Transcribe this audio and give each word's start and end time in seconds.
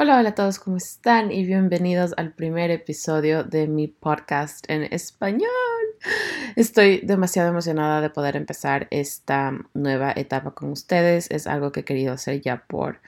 Hola, 0.00 0.16
hola 0.16 0.28
a 0.28 0.34
todos, 0.36 0.60
¿cómo 0.60 0.76
están? 0.76 1.32
Y 1.32 1.44
bienvenidos 1.44 2.14
al 2.16 2.32
primer 2.32 2.70
episodio 2.70 3.42
de 3.42 3.66
mi 3.66 3.88
podcast 3.88 4.64
en 4.70 4.84
español. 4.92 5.50
Estoy 6.54 7.00
demasiado 7.00 7.48
emocionada 7.48 8.00
de 8.00 8.08
poder 8.08 8.36
empezar 8.36 8.86
esta 8.92 9.58
nueva 9.74 10.12
etapa 10.14 10.52
con 10.52 10.70
ustedes. 10.70 11.28
Es 11.32 11.48
algo 11.48 11.72
que 11.72 11.80
he 11.80 11.84
querido 11.84 12.12
hacer 12.12 12.40
ya 12.40 12.64
por 12.68 13.00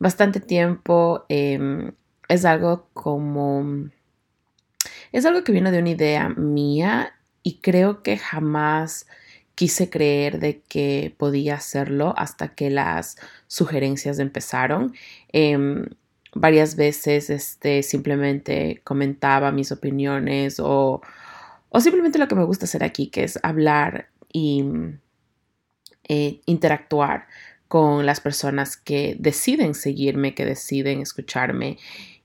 bastante 0.00 0.40
tiempo. 0.40 1.26
Em, 1.28 1.92
es 2.26 2.44
algo 2.44 2.88
como... 2.92 3.90
Es 5.12 5.24
algo 5.24 5.44
que 5.44 5.52
viene 5.52 5.70
de 5.70 5.78
una 5.78 5.90
idea 5.90 6.28
mía 6.30 7.14
y 7.44 7.60
creo 7.60 8.02
que 8.02 8.18
jamás 8.18 9.06
quise 9.54 9.90
creer 9.90 10.40
de 10.40 10.60
que 10.62 11.14
podía 11.16 11.54
hacerlo 11.54 12.14
hasta 12.16 12.48
que 12.56 12.68
las 12.68 13.16
sugerencias 13.46 14.18
empezaron. 14.18 14.92
Em, 15.28 15.86
varias 16.34 16.76
veces 16.76 17.30
este, 17.30 17.82
simplemente 17.82 18.80
comentaba 18.84 19.52
mis 19.52 19.72
opiniones 19.72 20.60
o, 20.60 21.02
o, 21.68 21.80
simplemente 21.80 22.18
lo 22.18 22.28
que 22.28 22.34
me 22.34 22.44
gusta 22.44 22.64
hacer 22.64 22.84
aquí, 22.84 23.08
que 23.08 23.24
es 23.24 23.38
hablar 23.42 24.08
y 24.32 24.64
eh, 26.08 26.40
interactuar 26.46 27.26
con 27.68 28.04
las 28.04 28.20
personas 28.20 28.76
que 28.76 29.16
deciden 29.18 29.74
seguirme, 29.74 30.34
que 30.34 30.44
deciden 30.44 31.00
escucharme. 31.00 31.78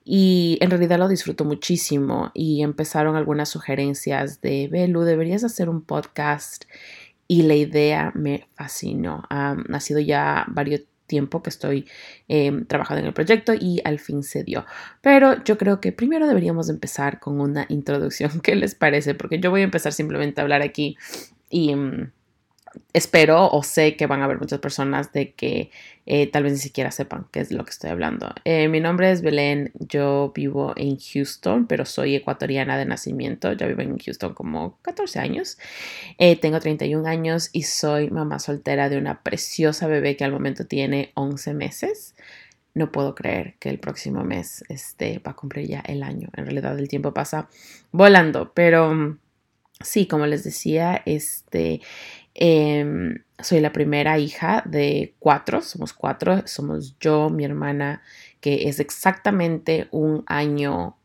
Y 0.04 0.58
en 0.62 0.70
realidad 0.72 1.00
lo 1.00 1.08
disfruto 1.08 1.46
muchísimo. 1.46 2.32
Y 2.34 2.64
empezaron 2.64 3.16
algunas 3.16 3.50
sugerencias 3.50 4.42
de, 4.42 4.68
Belu, 4.70 5.04
deberías 5.04 5.44
hacer 5.44 5.70
un 5.70 5.82
podcast. 5.82 6.66
Y 7.30 7.44
la 7.44 7.56
idea 7.56 8.12
me 8.16 8.48
fascinó. 8.56 9.24
ha 9.30 9.80
sido 9.80 10.00
ya 10.00 10.46
varios 10.50 10.82
tiempo 11.08 11.42
que 11.42 11.50
estoy 11.50 11.88
em, 12.28 12.66
trabajando 12.66 13.02
en 13.02 13.08
el 13.08 13.14
proyecto 13.14 13.54
y 13.54 13.82
al 13.84 14.00
fin 14.00 14.24
se 14.24 14.44
dio. 14.44 14.66
Pero 15.02 15.44
yo 15.44 15.58
creo 15.58 15.82
que 15.82 15.92
primero 15.92 16.28
deberíamos 16.28 16.70
empezar 16.70 17.20
con 17.20 17.42
una 17.42 17.66
introducción. 17.70 18.40
¿Qué 18.44 18.56
les 18.56 18.76
parece? 18.76 19.16
Porque 19.16 19.40
yo 19.40 19.50
voy 19.50 19.62
a 19.62 19.66
empezar 19.66 19.94
simplemente 19.94 20.42
a 20.42 20.44
hablar 20.44 20.62
aquí 20.62 20.98
y... 21.50 21.72
Em, 21.72 22.12
espero 22.94 23.50
o 23.50 23.64
sé 23.64 23.96
que 23.96 24.08
van 24.08 24.22
a 24.22 24.26
haber 24.26 24.40
muchas 24.40 24.60
personas 24.60 25.12
de 25.12 25.34
que 25.34 25.72
eh, 26.06 26.28
tal 26.28 26.44
vez 26.44 26.54
ni 26.54 26.60
siquiera 26.60 26.92
sepan 26.92 27.28
qué 27.32 27.42
es 27.42 27.52
lo 27.52 27.66
que 27.66 27.72
estoy 27.72 27.90
hablando. 27.90 28.34
Eh, 28.46 28.68
mi 28.70 28.80
nombre 28.80 29.12
es 29.12 29.22
Belén, 29.22 29.72
yo 29.74 30.32
vivo 30.34 30.74
en 30.78 30.98
Houston, 30.98 31.68
pero 31.68 31.86
soy 31.86 32.16
ecuatoriana 32.16 32.78
de 32.78 32.86
nacimiento, 32.86 33.52
ya 33.54 33.68
vivo 33.68 33.82
en 33.82 33.98
Houston 33.98 34.34
como 34.34 34.78
14 34.84 35.20
años, 35.20 35.58
eh, 36.18 36.36
tengo 36.38 36.60
31 36.60 37.08
años 37.08 37.50
y 37.52 37.64
soy 37.64 38.10
mamá 38.10 38.40
soltera 38.40 38.90
de 38.90 38.98
una 38.98 39.22
preciosa 39.22 39.88
bebé 39.88 40.16
que 40.16 40.24
al 40.24 40.32
momento 40.32 40.66
tiene 40.66 41.12
11 41.16 41.54
meses. 41.54 42.16
No 42.74 42.92
puedo 42.92 43.16
creer 43.16 43.56
que 43.60 43.70
el 43.70 43.80
próximo 43.80 44.24
mes 44.24 44.64
este, 44.70 45.20
va 45.20 45.32
a 45.32 45.36
cumplir 45.36 45.68
ya 45.68 45.80
el 45.80 46.04
año. 46.04 46.30
En 46.36 46.46
realidad 46.46 46.78
el 46.78 46.88
tiempo 46.88 47.14
pasa 47.14 47.50
volando, 47.92 48.52
pero 48.54 49.18
sí, 49.82 50.08
como 50.08 50.26
les 50.26 50.44
decía, 50.44 51.02
este, 51.06 51.82
Em, 52.40 53.24
soy 53.40 53.60
la 53.62 53.74
primera 53.74 54.20
hija 54.20 54.64
de 54.66 55.16
cuatro, 55.18 55.62
somos 55.62 55.94
cuatro, 55.94 56.44
somos 56.46 56.96
yo, 57.00 57.30
mi 57.32 57.44
hermana, 57.44 58.04
que 58.42 58.70
es 58.70 58.80
exactamente 58.80 59.88
un 59.92 60.24
año 60.28 60.96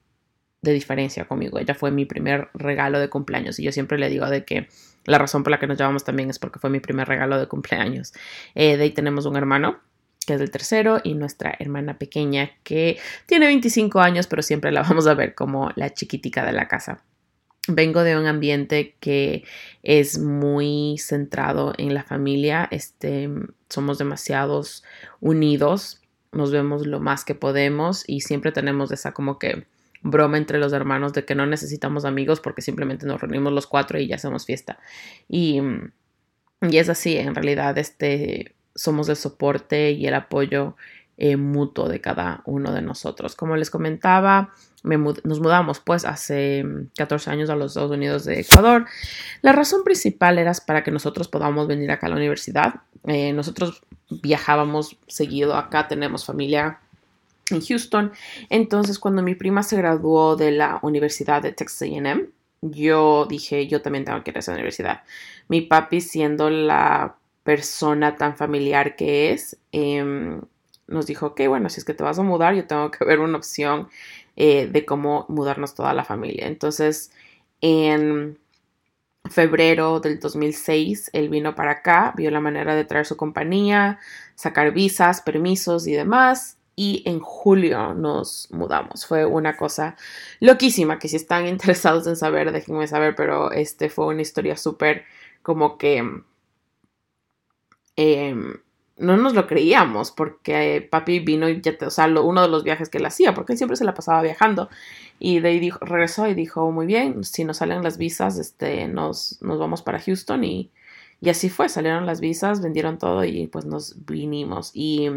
de 0.60 0.72
diferencia 0.72 1.24
conmigo. 1.24 1.58
Ella 1.58 1.74
fue 1.74 1.90
mi 1.90 2.04
primer 2.04 2.50
regalo 2.52 3.00
de 3.00 3.08
cumpleaños 3.08 3.58
y 3.58 3.64
yo 3.64 3.72
siempre 3.72 3.98
le 3.98 4.10
digo 4.10 4.28
de 4.28 4.44
que 4.44 4.68
la 5.06 5.18
razón 5.18 5.42
por 5.42 5.50
la 5.50 5.58
que 5.58 5.66
nos 5.66 5.78
llevamos 5.78 6.04
también 6.04 6.28
es 6.28 6.38
porque 6.38 6.58
fue 6.58 6.68
mi 6.68 6.80
primer 6.80 7.08
regalo 7.08 7.38
de 7.38 7.48
cumpleaños. 7.48 8.12
Eh, 8.54 8.76
de 8.76 8.84
ahí 8.84 8.90
tenemos 8.90 9.24
un 9.24 9.36
hermano 9.36 9.80
que 10.26 10.34
es 10.34 10.40
el 10.40 10.50
tercero, 10.50 11.00
y 11.02 11.14
nuestra 11.14 11.54
hermana 11.58 11.98
pequeña 11.98 12.52
que 12.62 12.98
tiene 13.26 13.46
25 13.46 14.00
años, 14.00 14.26
pero 14.28 14.42
siempre 14.42 14.70
la 14.70 14.82
vamos 14.88 15.06
a 15.06 15.14
ver 15.14 15.34
como 15.34 15.70
la 15.74 15.92
chiquitica 15.94 16.44
de 16.44 16.52
la 16.52 16.68
casa. 16.68 17.02
Vengo 17.68 18.02
de 18.02 18.16
un 18.16 18.26
ambiente 18.26 18.96
que 18.98 19.44
es 19.84 20.18
muy 20.18 20.96
centrado 20.98 21.74
en 21.78 21.94
la 21.94 22.02
familia. 22.02 22.68
Este, 22.70 23.30
somos 23.68 23.98
demasiados 23.98 24.82
unidos, 25.20 26.00
nos 26.32 26.50
vemos 26.50 26.86
lo 26.86 26.98
más 26.98 27.24
que 27.24 27.36
podemos 27.36 28.02
y 28.08 28.22
siempre 28.22 28.50
tenemos 28.50 28.90
esa 28.90 29.12
como 29.12 29.38
que 29.38 29.66
broma 30.02 30.38
entre 30.38 30.58
los 30.58 30.72
hermanos 30.72 31.12
de 31.12 31.24
que 31.24 31.36
no 31.36 31.46
necesitamos 31.46 32.04
amigos 32.04 32.40
porque 32.40 32.62
simplemente 32.62 33.06
nos 33.06 33.20
reunimos 33.20 33.52
los 33.52 33.68
cuatro 33.68 34.00
y 34.00 34.08
ya 34.08 34.16
hacemos 34.16 34.44
fiesta. 34.44 34.80
Y, 35.28 35.60
y 36.62 36.78
es 36.78 36.88
así, 36.88 37.16
en 37.16 37.34
realidad 37.34 37.78
este, 37.78 38.56
somos 38.74 39.08
el 39.08 39.16
soporte 39.16 39.92
y 39.92 40.06
el 40.06 40.14
apoyo 40.14 40.76
eh, 41.24 41.36
mutuo 41.36 41.88
de 41.88 42.00
cada 42.00 42.42
uno 42.46 42.72
de 42.72 42.82
nosotros. 42.82 43.36
Como 43.36 43.54
les 43.54 43.70
comentaba, 43.70 44.52
nos 44.82 45.38
mudamos 45.38 45.78
pues 45.78 46.04
hace 46.04 46.64
14 46.96 47.30
mm, 47.30 47.32
años 47.32 47.48
a 47.48 47.54
los 47.54 47.70
Estados 47.70 47.92
Unidos 47.92 48.24
de 48.24 48.40
Ecuador. 48.40 48.86
La 49.40 49.52
razón 49.52 49.84
principal 49.84 50.36
era 50.38 50.50
para 50.66 50.82
que 50.82 50.90
nosotros 50.90 51.28
podamos 51.28 51.68
venir 51.68 51.92
acá 51.92 52.08
a 52.08 52.10
la 52.10 52.16
universidad. 52.16 52.74
Eh, 53.06 53.32
nosotros 53.32 53.82
viajábamos 54.10 54.98
seguido 55.06 55.54
acá, 55.54 55.86
tenemos 55.86 56.24
familia 56.24 56.80
en 57.50 57.60
Houston. 57.60 58.10
Entonces, 58.50 58.98
cuando 58.98 59.22
mi 59.22 59.36
prima 59.36 59.62
se 59.62 59.76
graduó 59.76 60.34
de 60.34 60.50
la 60.50 60.80
Universidad 60.82 61.40
de 61.40 61.52
Texas 61.52 61.88
AM, 61.88 62.32
yo 62.62 63.26
dije, 63.26 63.68
yo 63.68 63.80
también 63.80 64.04
tengo 64.04 64.24
que 64.24 64.32
ir 64.32 64.38
a 64.38 64.40
esa 64.40 64.54
universidad. 64.54 65.02
Mi 65.46 65.60
papi, 65.60 66.00
siendo 66.00 66.50
la 66.50 67.14
persona 67.44 68.16
tan 68.16 68.36
familiar 68.36 68.96
que 68.96 69.30
es, 69.30 69.56
eh, 69.70 70.40
nos 70.92 71.06
dijo, 71.06 71.34
que 71.34 71.48
bueno, 71.48 71.68
si 71.68 71.80
es 71.80 71.84
que 71.84 71.94
te 71.94 72.04
vas 72.04 72.18
a 72.18 72.22
mudar, 72.22 72.54
yo 72.54 72.66
tengo 72.66 72.90
que 72.90 73.04
ver 73.04 73.20
una 73.20 73.38
opción 73.38 73.88
eh, 74.36 74.66
de 74.66 74.84
cómo 74.84 75.26
mudarnos 75.28 75.74
toda 75.74 75.92
la 75.94 76.04
familia. 76.04 76.46
Entonces, 76.46 77.12
en 77.60 78.38
febrero 79.30 80.00
del 80.00 80.18
2006, 80.20 81.10
él 81.12 81.28
vino 81.28 81.54
para 81.54 81.72
acá, 81.72 82.12
vio 82.16 82.30
la 82.30 82.40
manera 82.40 82.74
de 82.74 82.84
traer 82.84 83.06
su 83.06 83.16
compañía, 83.16 83.98
sacar 84.34 84.72
visas, 84.72 85.20
permisos 85.22 85.86
y 85.86 85.92
demás. 85.92 86.58
Y 86.74 87.02
en 87.06 87.20
julio 87.20 87.94
nos 87.94 88.48
mudamos. 88.50 89.06
Fue 89.06 89.26
una 89.26 89.56
cosa 89.56 89.96
loquísima 90.40 90.98
que 90.98 91.08
si 91.08 91.16
están 91.16 91.46
interesados 91.48 92.06
en 92.06 92.16
saber, 92.16 92.52
déjenme 92.52 92.86
saber, 92.88 93.14
pero 93.14 93.52
este 93.52 93.90
fue 93.90 94.06
una 94.06 94.22
historia 94.22 94.56
súper 94.56 95.04
como 95.42 95.78
que... 95.78 96.22
Eh, 97.96 98.34
no 98.96 99.16
nos 99.16 99.34
lo 99.34 99.46
creíamos 99.46 100.10
porque 100.10 100.86
papi 100.90 101.20
vino 101.20 101.48
y 101.48 101.60
ya, 101.60 101.76
te, 101.76 101.86
o 101.86 101.90
sea, 101.90 102.06
uno 102.06 102.42
de 102.42 102.48
los 102.48 102.64
viajes 102.64 102.88
que 102.88 102.98
él 102.98 103.06
hacía, 103.06 103.34
porque 103.34 103.52
él 103.52 103.58
siempre 103.58 103.76
se 103.76 103.84
la 103.84 103.94
pasaba 103.94 104.22
viajando. 104.22 104.68
Y 105.18 105.40
de 105.40 105.48
ahí 105.48 105.60
dijo, 105.60 105.78
regresó 105.80 106.26
y 106.28 106.34
dijo, 106.34 106.70
muy 106.70 106.86
bien, 106.86 107.24
si 107.24 107.44
nos 107.44 107.58
salen 107.58 107.82
las 107.82 107.98
visas, 107.98 108.38
este, 108.38 108.88
nos, 108.88 109.40
nos 109.42 109.58
vamos 109.58 109.82
para 109.82 110.00
Houston 110.00 110.44
y, 110.44 110.70
y 111.20 111.30
así 111.30 111.48
fue, 111.48 111.68
salieron 111.68 112.06
las 112.06 112.20
visas, 112.20 112.60
vendieron 112.60 112.98
todo 112.98 113.24
y 113.24 113.46
pues 113.46 113.64
nos 113.64 114.04
vinimos. 114.04 114.72
Y 114.74 115.08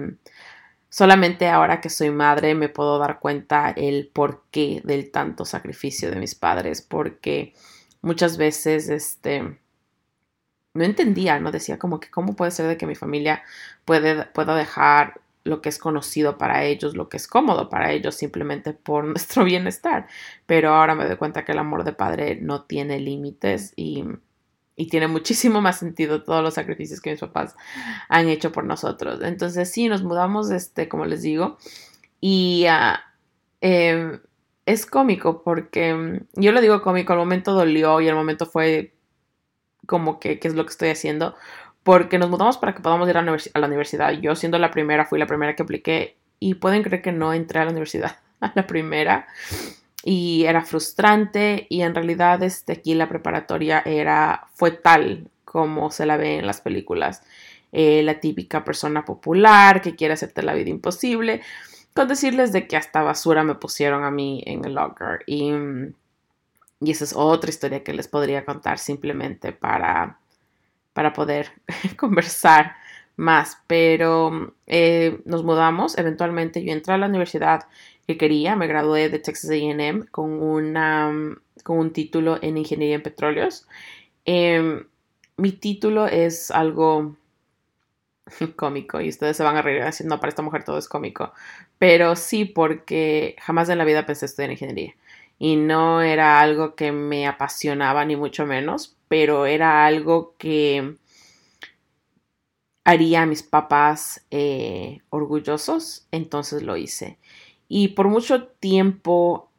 solamente 0.90 1.48
ahora 1.50 1.82
que 1.82 1.90
soy 1.90 2.12
madre 2.12 2.56
me 2.56 2.70
puedo 2.70 2.98
dar 3.00 3.20
cuenta 3.20 3.72
el 3.72 4.08
porqué 4.14 4.82
del 4.84 5.12
tanto 5.12 5.46
sacrificio 5.46 6.12
de 6.12 6.18
mis 6.18 6.36
padres, 6.36 6.82
porque 6.82 7.54
muchas 8.02 8.38
veces, 8.38 8.90
este, 8.90 9.58
no 10.76 10.84
entendía, 10.84 11.40
¿no? 11.40 11.52
Decía 11.52 11.80
como 11.80 12.00
que 12.00 12.12
cómo 12.12 12.36
puede 12.36 12.52
ser 12.52 12.68
de 12.68 12.78
que 12.78 12.86
mi 12.86 12.96
familia 12.96 13.44
puede, 13.86 14.26
pueda 14.26 14.56
dejar 14.56 15.22
lo 15.46 15.62
que 15.62 15.70
es 15.70 15.78
conocido 15.78 16.38
para 16.38 16.66
ellos, 16.66 16.96
lo 16.96 17.08
que 17.08 17.18
es 17.18 17.28
cómodo 17.28 17.70
para 17.70 17.92
ellos, 17.92 18.16
simplemente 18.16 18.74
por 18.74 19.06
nuestro 19.06 19.46
bienestar. 19.46 20.08
Pero 20.46 20.74
ahora 20.74 20.96
me 20.96 21.06
doy 21.06 21.16
cuenta 21.16 21.46
que 21.46 21.54
el 21.54 21.60
amor 21.60 21.86
de 21.86 21.94
padre 21.94 22.38
no 22.42 22.64
tiene 22.64 23.00
límites 23.00 23.74
y, 23.78 24.04
y 24.76 24.88
tiene 24.88 25.08
muchísimo 25.08 25.62
más 25.62 25.80
sentido 25.80 26.24
todos 26.24 26.44
los 26.44 26.56
sacrificios 26.56 27.00
que 27.00 27.12
mis 27.12 27.20
papás 27.22 27.56
han 28.10 28.28
hecho 28.28 28.52
por 28.52 28.66
nosotros. 28.66 29.22
Entonces 29.24 29.72
sí, 29.72 29.88
nos 29.88 30.04
mudamos, 30.04 30.52
este, 30.52 30.90
como 30.90 31.06
les 31.06 31.22
digo, 31.22 31.58
y 32.20 32.66
uh, 32.68 34.20
es 34.66 34.86
cómico 34.86 35.44
porque 35.44 36.22
yo 36.34 36.52
lo 36.52 36.60
digo 36.60 36.82
cómico, 36.82 37.14
el 37.14 37.20
momento 37.20 37.54
dolió 37.54 38.02
y 38.02 38.08
el 38.08 38.16
momento 38.16 38.46
fue 38.46 38.95
como 39.86 40.20
que 40.20 40.40
qué 40.40 40.48
es 40.48 40.56
lo 40.56 40.66
que 40.66 40.72
estoy 40.72 40.90
haciendo, 40.90 41.36
porque 41.84 42.18
nos 42.18 42.30
mudamos 42.30 42.58
para 42.58 42.74
que 42.74 42.82
podamos 42.82 43.08
ir 43.10 43.18
a, 43.18 43.22
la 43.22 43.68
universidad. 43.68 44.12
Yo 44.14 44.36
siendo 44.36 44.58
la 44.58 44.72
primera, 44.72 45.06
fui 45.06 45.20
la 45.20 45.28
primera 45.28 45.56
que 45.56 45.64
apliqué 45.64 46.18
y 46.40 46.56
pueden 46.56 46.84
creer 46.84 47.02
que 47.02 47.12
no 47.12 47.34
entré 47.34 47.60
a 47.60 47.66
la 47.66 47.72
universidad 47.72 48.18
a 48.42 48.52
la 48.56 48.68
primera 48.68 49.28
y 50.04 50.46
era 50.46 50.64
frustrante 50.64 51.66
y 51.70 51.82
en 51.82 51.96
realidad 51.96 52.42
este, 52.44 52.74
aquí 52.74 52.94
la 52.94 53.10
preparatoria 53.10 53.82
era, 53.86 54.48
fue 54.54 54.72
tal 54.72 55.28
como 55.44 55.90
se 55.90 56.06
la 56.06 56.18
ve 56.18 56.38
en 56.38 56.48
las 56.48 56.62
películas. 56.62 57.24
Eh, 57.72 58.04
la 58.04 58.20
típica 58.20 58.64
persona 58.64 59.04
popular 59.04 59.82
que 59.82 59.96
quiere 59.96 60.14
hacerte 60.14 60.44
la 60.44 60.54
vida 60.54 60.70
imposible, 60.70 61.42
con 61.94 62.08
decirles 62.08 62.54
de 62.54 62.68
que 62.68 62.78
hasta 62.78 63.02
basura 63.02 63.44
me 63.44 63.56
pusieron 63.56 64.04
a 64.04 64.12
mí 64.12 64.42
en 64.46 64.64
el 64.64 64.76
locker 64.76 65.26
mm, 65.28 65.94
y 66.86 66.92
esa 66.92 67.04
es 67.04 67.14
otra 67.16 67.50
historia 67.50 67.84
que 67.84 67.94
les 67.94 68.08
podría 68.08 68.46
contar 68.46 68.78
simplemente 68.78 69.52
para, 69.52 70.20
para 70.94 71.14
poder 71.14 71.52
conversar 71.98 72.76
más, 73.18 73.62
pero 73.68 74.54
eh, 74.68 75.20
nos 75.26 75.44
mudamos, 75.44 75.98
eventualmente 75.98 76.64
yo 76.64 76.74
entré 76.74 76.94
a 76.94 76.98
la 76.98 77.08
universidad 77.08 77.68
que 78.08 78.18
quería, 78.18 78.56
me 78.56 78.68
gradué 78.68 79.10
de 79.10 79.20
Texas 79.20 79.52
AM 79.52 80.06
con, 80.12 80.42
una, 80.42 81.12
con 81.64 81.80
un 81.80 81.92
título 81.92 82.38
en 82.42 82.58
Ingeniería 82.58 82.96
en 82.96 83.04
Petróleos. 83.04 83.68
Em, 84.26 84.86
mi 85.38 85.52
título 85.54 86.08
es 86.08 86.52
algo 86.52 87.16
cómico 88.56 89.02
y 89.02 89.10
ustedes 89.10 89.38
se 89.38 89.44
van 89.44 89.58
a 89.58 89.62
reír 89.62 89.84
diciendo, 89.84 90.16
no, 90.16 90.20
para 90.20 90.30
esta 90.30 90.42
mujer 90.42 90.64
todo 90.64 90.78
es 90.78 90.88
cómico, 90.88 91.34
pero 91.80 92.16
sí 92.16 92.46
porque 92.46 93.36
jamás 93.40 93.70
en 93.70 93.78
la 93.78 93.86
vida 93.86 94.06
pensé 94.06 94.26
estudiar 94.26 94.52
ingeniería 94.52 94.94
y 95.38 95.56
no 95.58 96.02
era 96.02 96.40
algo 96.40 96.76
que 96.76 96.92
me 96.92 97.28
apasionaba 97.28 98.06
ni 98.06 98.16
mucho 98.16 98.46
menos, 98.46 98.98
pero 99.08 99.46
era 99.46 99.86
algo 99.86 100.36
que 100.38 100.96
haría 102.86 103.24
a 103.24 103.26
mis 103.26 103.44
papás 103.44 104.26
eh, 104.32 105.02
orgullosos, 105.10 106.08
entonces 106.12 106.64
lo 106.64 106.78
hice. 106.78 107.18
Y 107.68 107.90
por 107.90 108.08
mucho 108.08 108.48
tiempo 108.48 109.50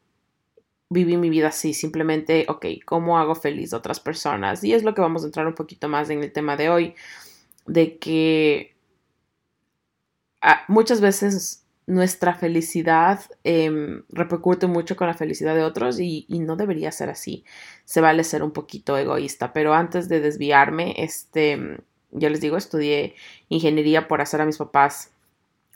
viví 0.89 1.17
mi 1.17 1.31
vida 1.31 1.49
así, 1.49 1.75
simplemente, 1.75 2.47
ok, 2.49 2.67
¿cómo 2.85 3.19
hago 3.19 3.35
feliz 3.35 3.73
a 3.73 3.79
otras 3.79 4.01
personas? 4.01 4.63
Y 4.65 4.73
es 4.73 4.85
lo 4.85 4.95
que 4.95 5.01
vamos 5.01 5.25
a 5.25 5.27
entrar 5.27 5.47
un 5.47 5.55
poquito 5.55 5.89
más 5.89 6.09
en 6.11 6.23
el 6.23 6.33
tema 6.33 6.57
de 6.57 6.71
hoy, 6.71 6.95
de 7.67 7.99
que 7.99 8.77
ah, 10.41 10.65
muchas 10.69 11.01
veces 11.01 11.66
nuestra 11.87 12.35
felicidad 12.35 13.21
eh, 13.45 14.03
repercute 14.09 14.67
mucho 14.67 14.97
con 14.97 15.07
la 15.07 15.15
felicidad 15.15 15.55
de 15.55 15.63
otros 15.63 16.01
y, 16.01 16.27
no 16.29 16.57
debería 16.57 16.91
ser 16.91 17.11
así. 17.11 17.45
Se 17.85 18.01
vale 18.01 18.25
ser 18.25 18.43
un 18.43 18.51
poquito 18.51 18.99
egoísta, 18.99 19.53
pero 19.53 19.73
antes 19.73 20.09
de 20.09 20.21
desviarme, 20.21 20.95
este, 20.99 21.79
ya 22.11 22.29
les 22.29 22.41
digo, 22.41 22.57
estudié 22.57 23.15
ingeniería 23.49 24.09
por 24.09 24.21
hacer 24.21 24.41
a 24.41 24.47
mis 24.47 24.59
papás 24.59 25.13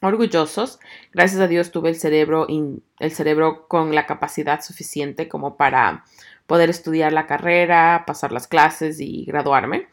orgullosos. 0.02 0.80
Gracias 1.12 1.40
a 1.40 1.46
Dios 1.46 1.70
tuve 1.70 1.90
el 1.90 1.96
cerebro, 1.96 2.46
el 2.48 3.12
cerebro 3.12 3.68
con 3.68 3.94
la 3.94 4.06
capacidad 4.06 4.62
suficiente 4.62 5.28
como 5.28 5.56
para 5.56 6.04
poder 6.46 6.70
estudiar 6.70 7.12
la 7.12 7.28
carrera, 7.28 8.02
pasar 8.04 8.32
las 8.32 8.48
clases 8.48 8.98
y 9.00 9.24
graduarme. 9.26 9.86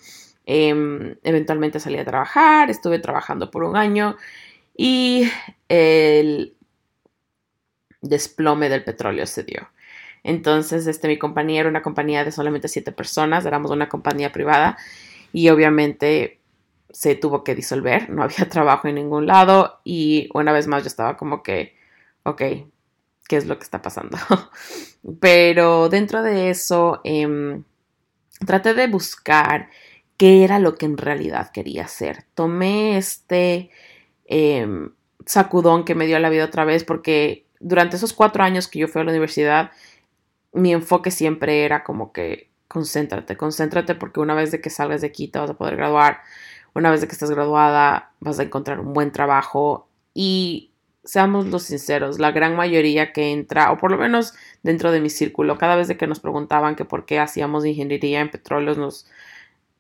Eh, 0.48 1.16
eventualmente 1.24 1.80
salí 1.80 2.00
a 2.00 2.06
trabajar, 2.06 2.72
estuve 2.72 3.00
trabajando 3.00 3.52
por 3.52 3.64
un 3.64 3.76
año 3.76 4.16
y 4.78 5.30
el 5.68 6.56
desplome 8.02 8.70
del 8.70 8.84
petróleo 8.84 9.26
se 9.26 9.44
dio. 9.44 9.70
Entonces, 10.24 10.88
este, 10.88 11.08
mi 11.08 11.18
compañía 11.18 11.62
era 11.62 11.70
una 11.70 11.82
compañía 11.82 12.24
de 12.24 12.32
solamente 12.32 12.68
siete 12.68 12.92
personas, 12.92 13.46
éramos 13.46 13.72
una 13.72 13.90
compañía 13.90 14.32
privada 14.32 14.78
y 15.34 15.50
obviamente 15.50 16.40
se 16.90 17.16
tuvo 17.16 17.44
que 17.44 17.56
disolver, 17.56 18.10
no 18.10 18.24
había 18.24 18.48
trabajo 18.50 18.88
en 18.88 18.96
ningún 18.96 19.26
lado 19.26 19.82
y 19.84 20.30
una 20.34 20.54
vez 20.54 20.68
más 20.68 20.84
yo 20.84 20.88
estaba 20.88 21.18
como 21.18 21.44
que, 21.44 21.76
ok, 22.24 22.42
¿qué 23.28 23.38
es 23.38 23.46
lo 23.46 23.58
que 23.58 23.64
está 23.64 23.82
pasando? 23.82 24.18
Pero 25.20 25.90
dentro 25.90 26.22
de 26.22 26.50
eso, 26.50 27.02
eh, 27.04 27.62
traté 28.46 28.74
de 28.74 28.88
buscar 28.88 29.70
qué 30.18 30.44
era 30.44 30.60
lo 30.60 30.76
que 30.76 30.86
en 30.86 30.98
realidad 30.98 31.52
quería 31.52 31.86
hacer. 31.86 32.26
Tomé 32.34 32.98
este 32.98 33.70
Em, 34.28 34.92
sacudón 35.26 35.86
que 35.86 35.96
me 35.96 36.06
dio 36.06 36.20
la 36.20 36.30
vida 36.30 36.46
otra 36.46 36.66
vez, 36.66 36.84
porque 36.84 37.48
durante 37.60 37.96
esos 37.96 38.14
cuatro 38.14 38.44
años 38.44 38.68
que 38.68 38.80
yo 38.80 38.88
fui 38.88 39.02
a 39.02 39.06
la 39.06 39.12
universidad, 39.12 39.72
mi 40.54 40.74
enfoque 40.74 41.12
siempre 41.12 41.66
era 41.66 41.84
como 41.84 42.12
que 42.12 42.50
concéntrate, 42.68 43.38
concéntrate 43.38 43.96
porque 43.96 44.20
una 44.20 44.36
vez 44.36 44.52
de 44.52 44.62
que 44.62 44.70
salgas 44.70 45.02
de 45.02 45.08
aquí 45.08 45.28
te 45.28 45.40
vas 45.40 45.50
a 45.50 45.58
poder 45.58 45.78
graduar, 45.78 46.22
una 46.74 46.92
vez 46.92 47.02
de 47.02 47.08
que 47.08 47.14
estés 47.14 47.32
graduada 47.32 48.12
vas 48.20 48.40
a 48.40 48.44
encontrar 48.44 48.80
un 48.80 48.94
buen 48.94 49.12
trabajo 49.12 49.88
y 50.14 50.72
seamos 51.04 51.48
los 51.48 51.64
sinceros, 51.64 52.20
la 52.20 52.32
gran 52.32 52.56
mayoría 52.56 53.14
que 53.14 53.32
entra, 53.32 53.72
o 53.72 53.78
por 53.78 53.92
lo 53.92 53.98
menos 53.98 54.34
dentro 54.62 54.92
de 54.92 55.00
mi 55.00 55.10
círculo, 55.10 55.58
cada 55.58 55.76
vez 55.78 55.88
de 55.88 55.98
que 55.98 56.08
nos 56.08 56.20
preguntaban 56.20 56.76
que 56.76 56.86
por 56.86 57.06
qué 57.06 57.20
hacíamos 57.20 57.66
ingeniería 57.66 58.20
en 58.20 58.30
petróleos, 58.30 58.78
nos 58.78 59.08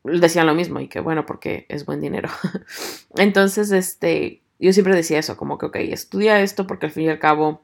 decían 0.08 0.48
lo 0.48 0.56
mismo 0.56 0.80
y 0.80 0.88
que 0.88 1.00
bueno, 1.00 1.26
porque 1.26 1.66
es 1.70 1.86
buen 1.86 2.02
dinero. 2.02 2.30
Entonces, 3.16 3.72
este, 3.72 4.42
yo 4.60 4.74
siempre 4.74 4.96
decía 4.96 5.20
eso, 5.20 5.38
como 5.38 5.58
que, 5.58 5.68
ok, 5.68 5.76
estudia 5.78 6.42
esto 6.42 6.68
porque 6.68 6.88
al 6.88 6.92
fin 6.92 7.06
y 7.06 7.10
al 7.10 7.20
cabo, 7.20 7.62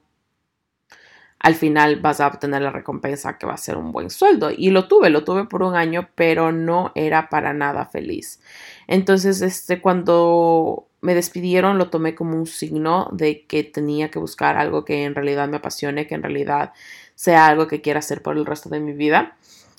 al 1.40 1.56
final 1.56 2.00
vas 2.00 2.22
a 2.22 2.28
obtener 2.28 2.62
la 2.62 2.72
recompensa 2.72 3.38
que 3.38 3.46
va 3.46 3.54
a 3.54 3.58
ser 3.58 3.78
un 3.78 3.92
buen 3.92 4.10
sueldo. 4.10 4.52
Y 4.56 4.70
lo 4.70 4.88
tuve, 4.88 5.10
lo 5.10 5.24
tuve 5.24 5.46
por 5.46 5.64
un 5.64 5.76
año, 5.76 6.10
pero 6.16 6.52
no 6.52 6.92
era 6.96 7.30
para 7.30 7.54
nada 7.54 7.86
feliz. 7.86 8.42
Entonces, 8.88 9.42
este, 9.42 9.82
cuando 9.82 10.88
me 11.02 11.16
despidieron, 11.16 11.78
lo 11.78 11.90
tomé 11.90 12.16
como 12.16 12.38
un 12.38 12.46
signo 12.46 13.10
de 13.12 13.46
que 13.46 13.64
tenía 13.64 14.10
que 14.10 14.20
buscar 14.20 14.56
algo 14.56 14.86
que 14.86 15.04
en 15.04 15.16
realidad 15.16 15.50
me 15.50 15.58
apasione, 15.58 16.08
que 16.08 16.16
en 16.16 16.24
realidad 16.24 16.72
sea 17.16 17.48
algo 17.48 17.68
que 17.68 17.82
quiera 17.82 18.00
hacer 18.00 18.22
por 18.22 18.38
el 18.38 18.46
resto 18.46 18.70
de 18.70 18.80
mi 18.80 18.94
vida. 18.94 19.36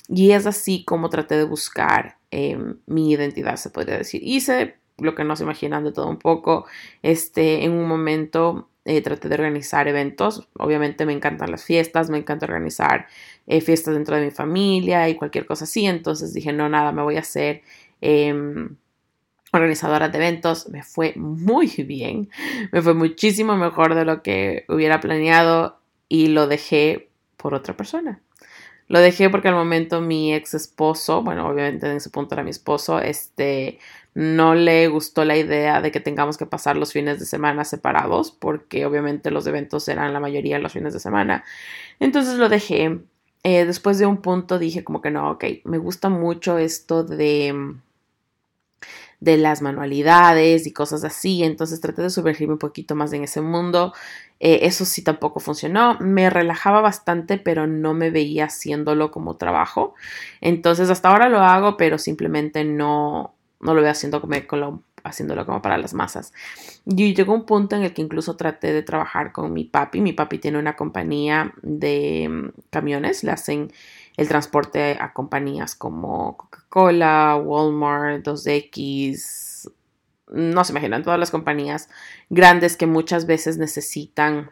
Y 0.07 0.31
es 0.31 0.45
así 0.45 0.83
como 0.85 1.09
traté 1.09 1.35
de 1.35 1.45
buscar 1.45 2.17
Em, 2.37 2.79
mi 2.85 3.11
identidad, 3.11 3.55
se 3.55 3.69
podría 3.69 3.97
decir. 3.97 4.21
Hice 4.21 4.75
lo 4.97 5.15
que 5.15 5.23
no 5.23 5.37
se 5.37 5.43
imaginan 5.43 5.85
de 5.85 5.93
todo 5.93 6.09
un 6.09 6.19
poco. 6.19 6.65
Este, 7.01 7.63
en 7.63 7.71
un 7.71 7.87
momento 7.87 8.67
eh, 8.83 9.01
traté 9.01 9.29
de 9.29 9.35
organizar 9.35 9.87
eventos. 9.87 10.49
Obviamente 10.59 11.05
me 11.05 11.13
encantan 11.13 11.49
las 11.49 11.63
fiestas, 11.63 12.09
me 12.09 12.17
encanta 12.17 12.45
organizar 12.45 13.07
eh, 13.47 13.61
fiestas 13.61 13.93
dentro 13.93 14.17
de 14.17 14.25
mi 14.25 14.31
familia 14.31 15.07
y 15.07 15.15
cualquier 15.15 15.45
cosa 15.45 15.63
así. 15.63 15.85
Entonces 15.85 16.33
dije, 16.33 16.51
no, 16.51 16.67
nada, 16.67 16.91
me 16.91 17.03
voy 17.03 17.15
a 17.15 17.21
hacer 17.21 17.61
em, 18.01 18.75
organizadora 19.53 20.09
de 20.09 20.17
eventos. 20.17 20.67
Me 20.69 20.83
fue 20.83 21.13
muy 21.15 21.67
bien, 21.87 22.29
me 22.73 22.81
fue 22.81 22.93
muchísimo 22.93 23.55
mejor 23.55 23.95
de 23.95 24.03
lo 24.03 24.21
que 24.23 24.65
hubiera 24.67 24.99
planeado 24.99 25.79
y 26.09 26.27
lo 26.27 26.47
dejé 26.47 27.09
por 27.37 27.53
otra 27.53 27.77
persona. 27.77 28.21
Lo 28.87 28.99
dejé 28.99 29.29
porque 29.29 29.47
al 29.47 29.55
momento 29.55 30.01
mi 30.01 30.33
ex 30.33 30.53
esposo, 30.53 31.23
bueno, 31.23 31.47
obviamente 31.47 31.87
en 31.87 31.97
ese 31.97 32.09
punto 32.11 32.35
era 32.35 32.43
mi 32.43 32.51
esposo, 32.51 32.99
este, 32.99 33.79
no 34.13 34.53
le 34.55 34.87
gustó 34.87 35.25
la 35.25 35.37
idea 35.37 35.81
de 35.81 35.91
que 35.91 35.99
tengamos 35.99 36.37
que 36.37 36.45
pasar 36.45 36.77
los 36.77 36.93
fines 36.93 37.19
de 37.19 37.25
semana 37.25 37.65
separados, 37.65 38.31
porque 38.31 38.85
obviamente 38.85 39.31
los 39.31 39.47
eventos 39.47 39.87
eran 39.87 40.13
la 40.13 40.19
mayoría 40.19 40.59
los 40.59 40.73
fines 40.73 40.93
de 40.93 40.99
semana. 40.99 41.43
Entonces 41.99 42.35
lo 42.35 42.49
dejé. 42.49 42.99
Eh, 43.43 43.65
después 43.65 43.99
de 43.99 44.05
un 44.05 44.17
punto 44.17 44.59
dije 44.59 44.83
como 44.83 45.01
que 45.01 45.11
no, 45.11 45.31
ok, 45.31 45.45
me 45.65 45.77
gusta 45.77 46.09
mucho 46.09 46.57
esto 46.57 47.03
de 47.03 47.75
de 49.19 49.37
las 49.37 49.61
manualidades 49.61 50.67
y 50.67 50.73
cosas 50.73 51.03
así. 51.03 51.43
Entonces 51.43 51.81
traté 51.81 52.01
de 52.01 52.09
sumergirme 52.09 52.53
un 52.53 52.59
poquito 52.59 52.95
más 52.95 53.13
en 53.13 53.23
ese 53.23 53.41
mundo. 53.41 53.93
Eh, 54.39 54.59
eso 54.63 54.85
sí 54.85 55.03
tampoco 55.03 55.39
funcionó. 55.39 55.97
Me 55.99 56.29
relajaba 56.29 56.81
bastante, 56.81 57.37
pero 57.37 57.67
no 57.67 57.93
me 57.93 58.09
veía 58.11 58.45
haciéndolo 58.45 59.11
como 59.11 59.37
trabajo. 59.37 59.95
Entonces 60.41 60.89
hasta 60.89 61.09
ahora 61.09 61.29
lo 61.29 61.39
hago, 61.39 61.77
pero 61.77 61.97
simplemente 61.97 62.63
no, 62.63 63.33
no 63.61 63.73
lo 63.73 63.81
veo 63.81 63.91
haciendo 63.91 64.21
como, 64.21 64.35
haciéndolo 65.03 65.45
como 65.45 65.61
para 65.61 65.77
las 65.77 65.93
masas. 65.93 66.33
Y 66.85 67.13
llegó 67.13 67.33
un 67.33 67.45
punto 67.45 67.75
en 67.75 67.83
el 67.83 67.93
que 67.93 68.01
incluso 68.01 68.35
traté 68.35 68.73
de 68.73 68.83
trabajar 68.83 69.31
con 69.31 69.53
mi 69.53 69.63
papi. 69.63 70.01
Mi 70.01 70.13
papi 70.13 70.39
tiene 70.39 70.59
una 70.59 70.75
compañía 70.75 71.53
de 71.61 72.27
mm, 72.29 72.61
camiones, 72.69 73.23
le 73.23 73.31
hacen 73.31 73.71
el 74.17 74.27
transporte 74.27 74.97
a 74.99 75.13
compañías 75.13 75.75
como 75.75 76.37
Coca-Cola, 76.37 77.35
Walmart, 77.35 78.25
2X, 78.25 79.71
no 80.27 80.63
se 80.63 80.73
imaginan, 80.73 81.03
todas 81.03 81.19
las 81.19 81.31
compañías 81.31 81.89
grandes 82.29 82.77
que 82.77 82.87
muchas 82.87 83.25
veces 83.25 83.57
necesitan 83.57 84.51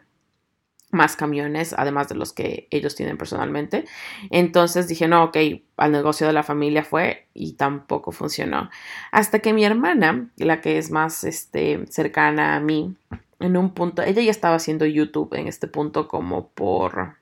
más 0.94 1.16
camiones, 1.16 1.74
además 1.76 2.08
de 2.08 2.14
los 2.14 2.32
que 2.32 2.68
ellos 2.70 2.94
tienen 2.94 3.18
personalmente. 3.18 3.84
Entonces 4.30 4.88
dije, 4.88 5.08
no, 5.08 5.24
ok, 5.24 5.36
al 5.76 5.92
negocio 5.92 6.26
de 6.26 6.32
la 6.32 6.44
familia 6.44 6.84
fue 6.84 7.26
y 7.34 7.54
tampoco 7.54 8.12
funcionó. 8.12 8.70
Hasta 9.10 9.40
que 9.40 9.52
mi 9.52 9.64
hermana, 9.64 10.30
la 10.36 10.60
que 10.60 10.78
es 10.78 10.90
más 10.90 11.24
este, 11.24 11.84
cercana 11.90 12.54
a 12.54 12.60
mí, 12.60 12.94
en 13.40 13.56
un 13.56 13.74
punto, 13.74 14.02
ella 14.02 14.22
ya 14.22 14.30
estaba 14.30 14.54
haciendo 14.54 14.86
YouTube 14.86 15.34
en 15.34 15.48
este 15.48 15.66
punto 15.66 16.06
como 16.08 16.48
por 16.50 17.16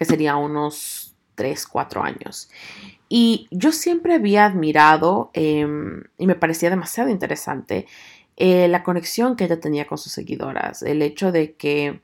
que 0.00 0.06
sería 0.06 0.36
unos 0.36 1.14
3, 1.34 1.66
4 1.66 2.02
años. 2.02 2.48
Y 3.10 3.48
yo 3.50 3.70
siempre 3.70 4.14
había 4.14 4.46
admirado 4.46 5.30
em, 5.34 6.04
y 6.16 6.26
me 6.26 6.36
parecía 6.36 6.70
demasiado 6.70 7.10
interesante 7.10 7.86
eh, 8.38 8.66
la 8.68 8.82
conexión 8.82 9.36
que 9.36 9.44
ella 9.44 9.60
tenía 9.60 9.86
con 9.86 9.98
sus 9.98 10.12
seguidoras, 10.12 10.82
el 10.82 11.02
hecho 11.02 11.32
de 11.32 11.52
que 11.52 12.00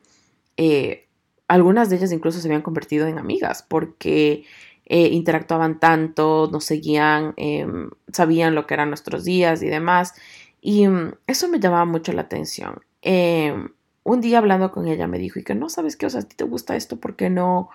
eh, 0.59 1.09
algunas 1.49 1.88
de 1.88 1.97
ellas 1.97 2.12
incluso 2.12 2.38
se 2.38 2.49
habían 2.49 2.61
convertido 2.61 3.07
en 3.07 3.19
amigas 3.19 3.65
porque 3.67 4.45
eh, 4.85 5.09
interactuaban 5.09 5.81
tanto, 5.81 6.50
nos 6.53 6.65
seguían, 6.67 7.33
em, 7.38 7.88
sabían 8.12 8.55
lo 8.55 8.67
que 8.67 8.75
eran 8.75 8.91
nuestros 8.91 9.25
días 9.25 9.62
y 9.62 9.69
demás. 9.69 10.12
Y 10.61 10.87
mm, 10.87 11.12
eso 11.26 11.49
me 11.49 11.61
llamaba 11.61 11.87
mucho 11.87 12.12
la 12.12 12.23
atención. 12.23 12.81
Em, 13.00 13.71
un 14.07 14.21
día 14.21 14.39
hablando 14.39 14.73
con 14.73 14.89
ella 14.89 15.07
me 15.07 15.19
dijo, 15.19 15.39
y 15.39 15.45
que 15.45 15.55
no 15.55 15.69
sabes 15.69 15.97
qué, 15.97 16.07
o 16.07 16.11
sea, 16.11 16.21
a 16.21 16.25
ti 16.25 16.37
te 16.37 16.45
gusta 16.45 16.77
esto, 16.77 16.99
porque 16.99 17.31
no, 17.31 17.71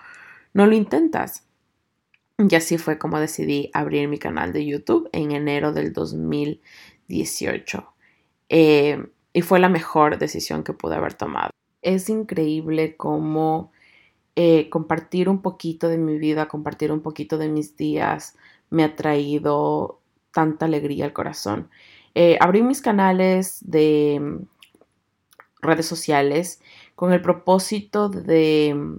no 0.54 0.66
lo 0.66 0.76
intentas? 0.76 1.46
Y 2.38 2.56
así 2.56 2.78
fue 2.78 2.98
como 2.98 3.20
decidí 3.20 3.70
abrir 3.74 4.08
mi 4.08 4.18
canal 4.18 4.52
de 4.52 4.66
YouTube 4.66 5.10
en 5.12 5.32
enero 5.32 5.74
del 5.74 5.94
2019 5.94 6.62
18. 7.12 7.94
Eh, 8.50 9.06
y 9.34 9.42
fue 9.42 9.60
la 9.60 9.70
mejor 9.70 10.18
decisión 10.18 10.64
que 10.64 10.74
pude 10.74 10.96
haber 10.96 11.14
tomado. 11.14 11.52
Es 11.82 12.10
increíble 12.10 12.96
cómo 12.98 13.72
eh, 14.36 14.70
compartir 14.70 15.30
un 15.30 15.42
poquito 15.42 15.88
de 15.88 15.98
mi 15.98 16.18
vida, 16.18 16.48
compartir 16.48 16.92
un 16.92 17.02
poquito 17.02 17.38
de 17.38 17.50
mis 17.50 17.78
días, 17.78 18.36
me 18.70 18.84
ha 18.84 18.96
traído 18.96 20.00
tanta 20.34 20.66
alegría 20.66 21.06
al 21.06 21.14
corazón. 21.14 21.70
Eh, 22.16 22.38
abrí 22.40 22.62
mis 22.62 22.82
canales 22.82 23.60
de 23.62 24.40
redes 25.62 25.86
sociales 25.86 26.62
con 26.96 27.14
el 27.14 27.22
propósito 27.22 28.10
de 28.10 28.74
mm, 28.76 28.98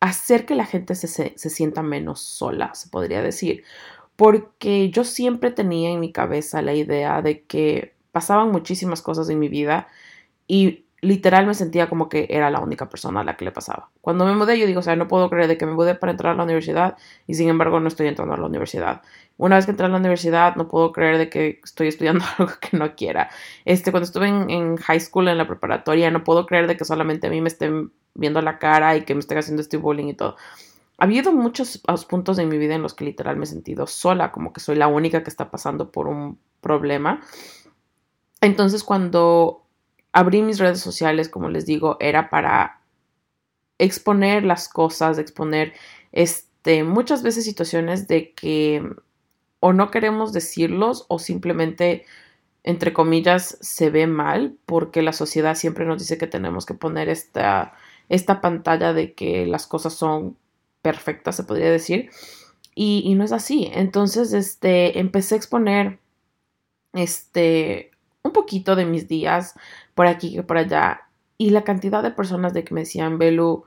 hacer 0.00 0.46
que 0.46 0.54
la 0.54 0.66
gente 0.66 0.94
se, 0.94 1.08
se, 1.08 1.50
sienta 1.50 1.82
menos 1.82 2.20
sola, 2.20 2.74
se 2.74 2.88
podría 2.88 3.22
decir. 3.22 3.64
Porque 4.16 4.90
yo 4.90 5.04
siempre 5.04 5.50
tenía 5.50 5.90
en 5.90 6.00
mi 6.00 6.12
cabeza 6.12 6.62
la 6.62 6.74
idea 6.74 7.22
de 7.22 7.42
que 7.42 7.94
pasaban 8.12 8.50
muchísimas 8.50 9.02
cosas 9.02 9.28
en 9.30 9.38
mi 9.38 9.48
vida 9.48 9.88
y 10.46 10.84
literal 11.02 11.46
me 11.46 11.54
sentía 11.54 11.88
como 11.88 12.08
que 12.08 12.28
era 12.30 12.48
la 12.48 12.60
única 12.60 12.88
persona 12.88 13.20
a 13.20 13.24
la 13.24 13.36
que 13.36 13.44
le 13.44 13.50
pasaba. 13.50 13.90
Cuando 14.00 14.24
me 14.24 14.34
mudé, 14.34 14.58
yo 14.58 14.66
digo, 14.66 14.80
o 14.80 14.82
sea, 14.82 14.94
no 14.94 15.08
puedo 15.08 15.28
creer 15.28 15.48
de 15.48 15.58
que 15.58 15.66
me 15.66 15.72
mudé 15.72 15.96
para 15.96 16.12
entrar 16.12 16.32
a 16.32 16.36
la 16.36 16.44
universidad 16.44 16.96
y 17.26 17.34
sin 17.34 17.48
embargo 17.48 17.80
no 17.80 17.88
estoy 17.88 18.06
entrando 18.06 18.34
a 18.34 18.38
la 18.38 18.46
universidad. 18.46 19.02
Una 19.36 19.56
vez 19.56 19.64
que 19.64 19.72
entré 19.72 19.86
a 19.86 19.88
la 19.88 19.96
universidad, 19.96 20.54
no 20.54 20.68
puedo 20.68 20.92
creer 20.92 21.18
de 21.18 21.28
que 21.28 21.60
estoy 21.64 21.88
estudiando 21.88 22.24
algo 22.38 22.52
que 22.60 22.76
no 22.76 22.94
quiera. 22.94 23.30
Este, 23.64 23.90
cuando 23.90 24.04
estuve 24.04 24.28
en, 24.28 24.76
high 24.76 25.00
school, 25.00 25.26
en 25.26 25.38
la 25.38 25.48
preparatoria, 25.48 26.08
no 26.12 26.22
puedo 26.22 26.46
creer 26.46 26.68
de 26.68 26.76
que 26.76 26.84
solamente 26.84 27.26
a 27.26 27.30
mí 27.30 27.40
me 27.40 27.48
estén 27.48 27.90
viendo 28.14 28.40
la 28.40 28.60
cara 28.60 28.96
y 28.96 29.02
que 29.02 29.14
me 29.14 29.20
estén 29.20 29.38
haciendo 29.38 29.60
este 29.60 29.78
bullying 29.78 30.06
y 30.06 30.14
todo. 30.14 30.36
Ha 30.98 31.04
habido 31.04 31.32
muchos 31.32 31.82
puntos 32.08 32.38
en 32.38 32.48
mi 32.48 32.58
vida 32.58 32.76
en 32.76 32.82
los 32.82 32.94
que 32.94 33.04
literal 33.04 33.36
me 33.36 33.42
he 33.42 33.48
sentido 33.48 33.88
sola, 33.88 34.30
como 34.30 34.52
que 34.52 34.60
soy 34.60 34.76
la 34.76 34.86
única 34.86 35.24
que 35.24 35.30
está 35.30 35.50
pasando 35.50 35.90
por 35.90 36.06
un 36.06 36.38
problema. 36.60 37.20
Entonces, 38.40 38.84
cuando 38.84 39.61
abrí 40.12 40.42
mis 40.42 40.58
redes 40.58 40.80
sociales, 40.80 41.28
como 41.28 41.48
les 41.48 41.66
digo, 41.66 41.96
era 42.00 42.30
para 42.30 42.80
exponer 43.78 44.44
las 44.44 44.68
cosas, 44.68 45.18
exponer 45.18 45.72
este, 46.12 46.84
muchas 46.84 47.22
veces 47.22 47.44
situaciones 47.44 48.06
de 48.06 48.32
que 48.32 48.82
o 49.60 49.72
no 49.72 49.90
queremos 49.90 50.32
decirlos 50.32 51.06
o 51.08 51.18
simplemente, 51.18 52.04
entre 52.64 52.92
comillas, 52.92 53.58
se 53.60 53.90
ve 53.90 54.06
mal 54.06 54.56
porque 54.66 55.02
la 55.02 55.12
sociedad 55.12 55.54
siempre 55.54 55.84
nos 55.84 56.00
dice 56.00 56.18
que 56.18 56.26
tenemos 56.26 56.66
que 56.66 56.74
poner 56.74 57.08
esta, 57.08 57.74
esta 58.08 58.40
pantalla 58.40 58.92
de 58.92 59.14
que 59.14 59.46
las 59.46 59.66
cosas 59.66 59.94
son 59.94 60.36
perfectas, 60.82 61.36
se 61.36 61.44
podría 61.44 61.70
decir. 61.70 62.10
Y, 62.74 63.02
y 63.04 63.14
no 63.14 63.24
es 63.24 63.32
así. 63.32 63.70
Entonces, 63.72 64.32
este, 64.32 64.98
empecé 64.98 65.36
a 65.36 65.38
exponer 65.38 66.00
este, 66.92 67.92
un 68.22 68.32
poquito 68.32 68.76
de 68.76 68.84
mis 68.84 69.08
días 69.08 69.54
por 69.94 70.06
aquí 70.06 70.34
que 70.34 70.42
por 70.42 70.58
allá. 70.58 71.02
Y 71.38 71.50
la 71.50 71.64
cantidad 71.64 72.02
de 72.02 72.10
personas 72.12 72.54
de 72.54 72.64
que 72.64 72.74
me 72.74 72.82
decían, 72.82 73.18
Belu, 73.18 73.64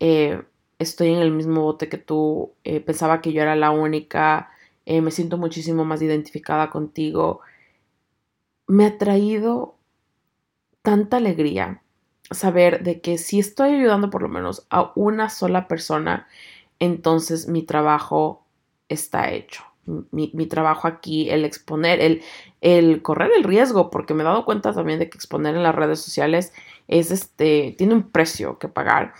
eh, 0.00 0.42
estoy 0.78 1.10
en 1.10 1.20
el 1.20 1.32
mismo 1.32 1.62
bote 1.62 1.88
que 1.88 1.98
tú, 1.98 2.54
eh, 2.64 2.80
pensaba 2.80 3.20
que 3.20 3.32
yo 3.32 3.42
era 3.42 3.56
la 3.56 3.70
única, 3.70 4.50
eh, 4.86 5.00
me 5.00 5.10
siento 5.10 5.38
muchísimo 5.38 5.84
más 5.84 6.02
identificada 6.02 6.70
contigo. 6.70 7.40
Me 8.66 8.86
ha 8.86 8.98
traído 8.98 9.76
tanta 10.82 11.18
alegría 11.18 11.82
saber 12.30 12.82
de 12.82 13.00
que 13.00 13.18
si 13.18 13.38
estoy 13.38 13.74
ayudando 13.74 14.10
por 14.10 14.22
lo 14.22 14.28
menos 14.28 14.66
a 14.70 14.92
una 14.96 15.28
sola 15.30 15.68
persona, 15.68 16.26
entonces 16.78 17.48
mi 17.48 17.62
trabajo 17.62 18.46
está 18.88 19.30
hecho 19.30 19.71
mi, 19.84 20.46
trabajo 20.46 20.88
aquí, 20.88 21.30
el 21.30 21.44
exponer, 21.44 22.00
el, 22.00 22.22
el 22.60 23.02
correr 23.02 23.30
el 23.36 23.44
riesgo, 23.44 23.90
porque 23.90 24.14
me 24.14 24.22
he 24.22 24.26
dado 24.26 24.44
cuenta 24.44 24.72
también 24.72 24.98
de 24.98 25.10
que 25.10 25.18
exponer 25.18 25.56
en 25.56 25.62
las 25.62 25.74
redes 25.74 26.00
sociales 26.00 26.52
es 26.88 27.10
este, 27.10 27.74
tiene 27.78 27.94
un 27.94 28.10
precio 28.10 28.58
que 28.58 28.68
pagar. 28.68 29.14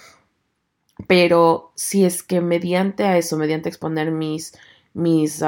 Pero 1.08 1.72
si 1.74 2.04
es 2.04 2.22
que 2.22 2.40
mediante 2.40 3.04
a 3.04 3.16
eso, 3.16 3.36
mediante 3.36 3.68
exponer 3.68 4.10
mis, 4.10 4.56
mis 4.94 5.42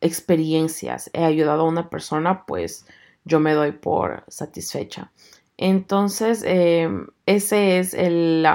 experiencias, 0.00 1.10
he 1.12 1.24
ayudado 1.24 1.62
a 1.62 1.68
una 1.68 1.90
persona, 1.90 2.46
pues 2.46 2.86
yo 3.24 3.40
me 3.40 3.52
doy 3.52 3.72
por 3.72 4.24
satisfecha. 4.28 5.12
Entonces, 5.56 6.42
em, 6.46 7.06
ese 7.26 7.78
es 7.78 7.94
el, 7.94 8.46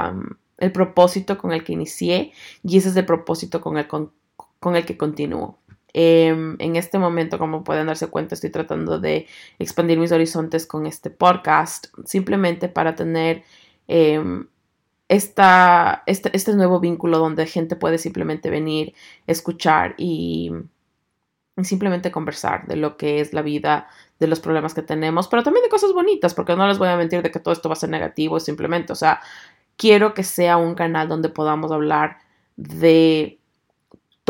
el, 0.57 0.71
propósito 0.71 1.37
con 1.37 1.51
el 1.51 1.63
que 1.63 1.73
inicié 1.73 2.31
y 2.63 2.77
ese 2.77 2.89
es 2.89 2.95
el 2.95 3.05
propósito 3.05 3.61
con 3.61 3.77
el, 3.77 3.87
con, 3.87 4.11
con 4.59 4.75
el 4.75 4.85
que 4.85 4.97
continúo. 4.97 5.57
Em, 5.93 6.55
en 6.59 6.75
este 6.75 6.99
momento, 6.99 7.37
como 7.37 7.63
pueden 7.63 7.87
darse 7.87 8.07
cuenta, 8.07 8.35
estoy 8.35 8.49
tratando 8.49 8.99
de 8.99 9.27
expandir 9.59 9.99
mis 9.99 10.11
horizontes 10.11 10.65
con 10.65 10.85
este 10.85 11.09
podcast, 11.09 11.87
simplemente 12.05 12.69
para 12.69 12.95
tener 12.95 13.43
em, 13.87 14.47
esta, 15.09 16.03
este, 16.05 16.29
este, 16.35 16.55
nuevo 16.55 16.79
vínculo 16.79 17.19
donde 17.19 17.45
gente 17.45 17.75
puede 17.75 17.97
simplemente 17.97 18.49
venir, 18.49 18.93
escuchar 19.27 19.95
y, 19.97 20.51
simplemente 21.63 22.11
conversar 22.11 22.65
de 22.67 22.75
lo 22.75 22.97
que 22.97 23.19
es 23.19 23.33
la 23.33 23.41
vida, 23.41 23.87
de 24.19 24.27
los 24.27 24.39
problemas 24.39 24.73
que 24.73 24.81
tenemos, 24.81 25.27
pero 25.27 25.43
también 25.43 25.63
de 25.63 25.69
cosas 25.69 25.93
bonitas, 25.93 26.33
porque 26.33 26.55
no 26.55 26.67
les 26.67 26.77
voy 26.77 26.87
a 26.87 26.97
mentir 26.97 27.21
de 27.21 27.31
que 27.31 27.39
todo 27.39 27.53
esto 27.53 27.69
va 27.69 27.73
a 27.73 27.75
ser 27.75 27.89
negativo, 27.89 28.39
simplemente, 28.39 28.93
o 28.93 28.95
sea, 28.95 29.21
quiero 29.77 30.13
que 30.13 30.23
sea 30.23 30.57
un 30.57 30.75
canal 30.75 31.07
donde 31.07 31.29
podamos 31.29 31.71
hablar 31.71 32.17
de 32.55 33.40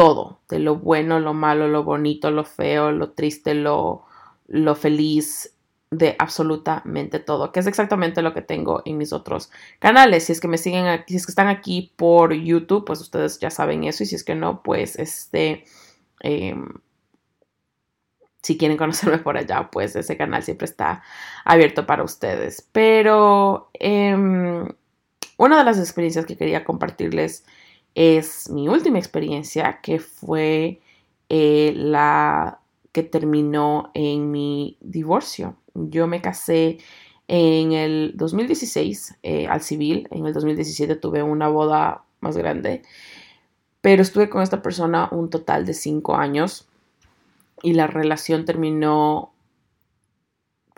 todo, 0.01 0.39
de 0.50 0.58
lo 0.58 0.77
bueno, 0.77 1.20
lo 1.20 1.36
malo, 1.36 1.67
lo 1.67 1.84
bonito, 1.84 2.31
lo 2.31 2.43
feo, 2.43 2.91
lo 2.91 3.12
triste, 3.12 3.53
lo, 3.53 4.03
lo 4.48 4.74
feliz, 4.74 5.53
de 5.91 6.15
absolutamente 6.17 7.20
todo, 7.20 7.51
que 7.51 7.60
es 7.60 7.67
exactamente 7.67 8.24
lo 8.24 8.34
que 8.34 8.41
tengo 8.41 8.81
en 8.86 8.98
mis 8.98 9.13
otros 9.13 9.51
canales. 9.77 10.24
Si 10.24 10.31
es 10.31 10.41
que 10.41 10.48
me 10.48 10.58
siguen 10.58 10.88
aquí, 10.88 11.13
si 11.13 11.17
es 11.17 11.25
que 11.27 11.34
están 11.34 11.50
aquí 11.50 11.93
por 11.98 12.34
YouTube, 12.34 12.84
pues 12.84 13.00
ustedes 13.00 13.39
ya 13.39 13.51
saben 13.51 13.84
eso, 13.84 14.01
y 14.01 14.08
si 14.08 14.15
es 14.15 14.24
que 14.24 14.34
no, 14.34 14.63
pues 14.63 14.96
este, 14.98 15.65
em, 16.22 16.67
si 18.41 18.58
quieren 18.58 18.77
conocerme 18.79 19.20
por 19.20 19.38
allá, 19.38 19.70
pues 19.72 19.96
ese 19.96 20.17
canal 20.17 20.41
siempre 20.41 20.65
está 20.65 21.03
abierto 21.46 21.86
para 21.86 22.03
ustedes. 22.03 22.67
Pero 22.72 23.70
em, 23.74 24.67
una 25.38 25.58
de 25.60 25.63
las 25.63 25.77
experiencias 25.77 26.25
que 26.25 26.38
quería 26.38 26.63
compartirles 26.63 27.46
es 27.95 28.50
mi 28.50 28.67
última 28.67 29.00
experiencia, 29.00 29.79
que 29.81 30.00
fue 30.00 30.81
eh, 31.29 31.74
la 31.75 32.60
que 32.91 33.03
terminó 33.03 33.91
en 33.93 34.31
mi 34.31 34.77
divorcio. 34.81 35.55
Yo 35.74 36.07
me 36.07 36.21
casé 36.21 36.79
en 37.27 37.71
el 37.71 38.13
2016 38.15 39.19
eh, 39.24 39.48
al 39.48 39.62
civil, 39.62 40.07
en 40.12 40.25
el 40.25 40.33
2017 40.33 40.95
tuve 40.98 41.24
una 41.24 41.48
boda 41.48 42.03
más 42.19 42.36
grande, 42.36 42.81
pero 43.79 44.01
estuve 44.01 44.29
con 44.29 44.41
esta 44.41 44.62
persona 44.62 45.07
un 45.12 45.29
total 45.29 45.65
de 45.65 45.74
cinco 45.74 46.15
años 46.15 46.67
y 47.63 47.74
la 47.74 47.88
relación 47.88 48.45
terminó 48.45 49.33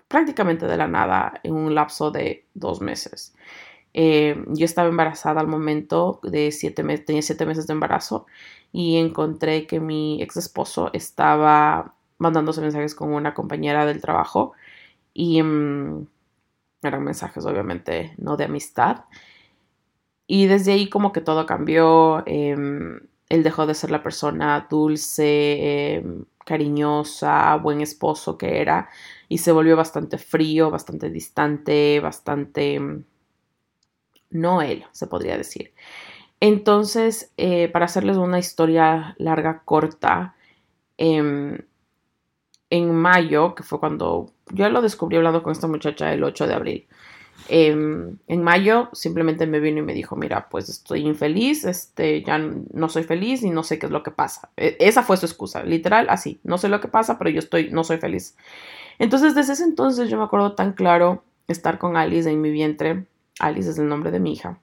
prácticamente 0.07 0.67
de 0.67 0.77
la 0.77 0.87
nada 0.87 1.39
en 1.41 1.55
un 1.55 1.73
lapso 1.73 2.11
de 2.11 2.45
dos 2.53 2.81
meses. 2.81 3.33
Eh, 3.93 4.43
yo 4.49 4.65
estaba 4.65 4.89
embarazada 4.89 5.41
al 5.41 5.47
momento 5.47 6.19
de 6.23 6.51
siete 6.51 6.83
meses, 6.83 7.05
tenía 7.05 7.21
siete 7.21 7.45
meses 7.45 7.67
de 7.67 7.73
embarazo 7.73 8.25
y 8.71 8.97
encontré 8.97 9.67
que 9.67 9.79
mi 9.79 10.21
ex 10.21 10.37
esposo 10.37 10.89
estaba 10.93 11.95
mandándose 12.17 12.61
mensajes 12.61 12.95
con 12.95 13.13
una 13.13 13.33
compañera 13.33 13.85
del 13.85 14.01
trabajo 14.01 14.53
y 15.13 15.43
mm, 15.43 16.07
eran 16.83 17.03
mensajes 17.03 17.45
obviamente 17.45 18.13
no 18.17 18.37
de 18.37 18.45
amistad. 18.45 19.05
Y 20.27 20.47
desde 20.47 20.73
ahí 20.73 20.89
como 20.89 21.11
que 21.11 21.21
todo 21.21 21.45
cambió. 21.45 22.23
Em, 22.25 22.99
él 23.29 23.43
dejó 23.43 23.65
de 23.65 23.73
ser 23.75 23.91
la 23.91 24.03
persona 24.03 24.67
dulce, 24.69 25.95
em, 25.97 26.25
cariñosa, 26.45 27.55
buen 27.57 27.81
esposo 27.81 28.37
que 28.37 28.59
era 28.61 28.89
y 29.29 29.39
se 29.39 29.51
volvió 29.51 29.75
bastante 29.77 30.17
frío, 30.17 30.69
bastante 30.71 31.09
distante, 31.09 31.99
bastante 31.99 32.79
mm, 32.79 33.03
no 34.33 34.61
él, 34.61 34.85
se 34.91 35.07
podría 35.07 35.37
decir. 35.37 35.73
Entonces, 36.39 37.31
eh, 37.37 37.69
para 37.69 37.85
hacerles 37.85 38.17
una 38.17 38.37
historia 38.37 39.15
larga, 39.17 39.61
corta, 39.63 40.35
em, 40.97 41.57
en 42.69 42.93
mayo, 42.93 43.55
que 43.55 43.63
fue 43.63 43.79
cuando 43.79 44.33
yo 44.51 44.67
lo 44.69 44.81
descubrí 44.81 45.15
hablando 45.15 45.41
con 45.41 45.53
esta 45.53 45.67
muchacha 45.67 46.11
el 46.11 46.21
8 46.21 46.45
de 46.45 46.53
abril, 46.53 46.87
em, 47.47 48.17
en 48.27 48.43
mayo 48.43 48.89
simplemente 48.93 49.47
me 49.47 49.61
vino 49.61 49.79
y 49.79 49.83
me 49.83 49.93
dijo, 49.93 50.17
mira, 50.17 50.49
pues 50.49 50.67
estoy 50.67 51.07
infeliz, 51.07 51.63
este, 51.65 52.23
ya 52.23 52.37
no 52.37 52.89
soy 52.89 53.03
feliz 53.03 53.41
y 53.43 53.49
no 53.49 53.63
sé 53.63 53.79
qué 53.79 53.85
es 53.85 53.91
lo 53.93 54.03
que 54.03 54.11
pasa. 54.11 54.49
E, 54.57 54.75
esa 54.79 55.03
fue 55.03 55.15
su 55.17 55.25
excusa, 55.25 55.63
literal, 55.63 56.07
así, 56.09 56.41
no 56.43 56.57
sé 56.57 56.67
lo 56.67 56.81
que 56.81 56.89
pasa, 56.89 57.17
pero 57.17 57.29
yo 57.29 57.39
estoy, 57.39 57.69
no 57.71 57.85
soy 57.85 57.99
feliz. 57.99 58.35
Entonces, 58.99 59.33
desde 59.35 59.53
ese 59.53 59.63
entonces 59.63 60.09
yo 60.09 60.17
me 60.17 60.23
acuerdo 60.25 60.55
tan 60.55 60.73
claro 60.73 61.23
estar 61.47 61.77
con 61.77 61.95
Alice 61.95 62.29
en 62.29 62.41
mi 62.41 62.51
vientre 62.51 63.05
Alice 63.39 63.69
es 63.69 63.77
el 63.79 63.87
nombre 63.89 64.11
de 64.11 64.19
mi 64.19 64.33
hija, 64.33 64.61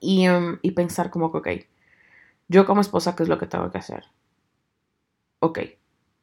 y, 0.00 0.24
em, 0.26 0.58
y 0.62 0.72
pensar 0.72 1.10
como 1.10 1.32
que, 1.32 1.38
ok, 1.38 1.48
yo 2.48 2.66
como 2.66 2.80
esposa, 2.80 3.16
¿qué 3.16 3.22
es 3.24 3.28
lo 3.28 3.38
que 3.38 3.46
tengo 3.46 3.70
que 3.70 3.78
hacer? 3.78 4.04
Ok, 5.40 5.60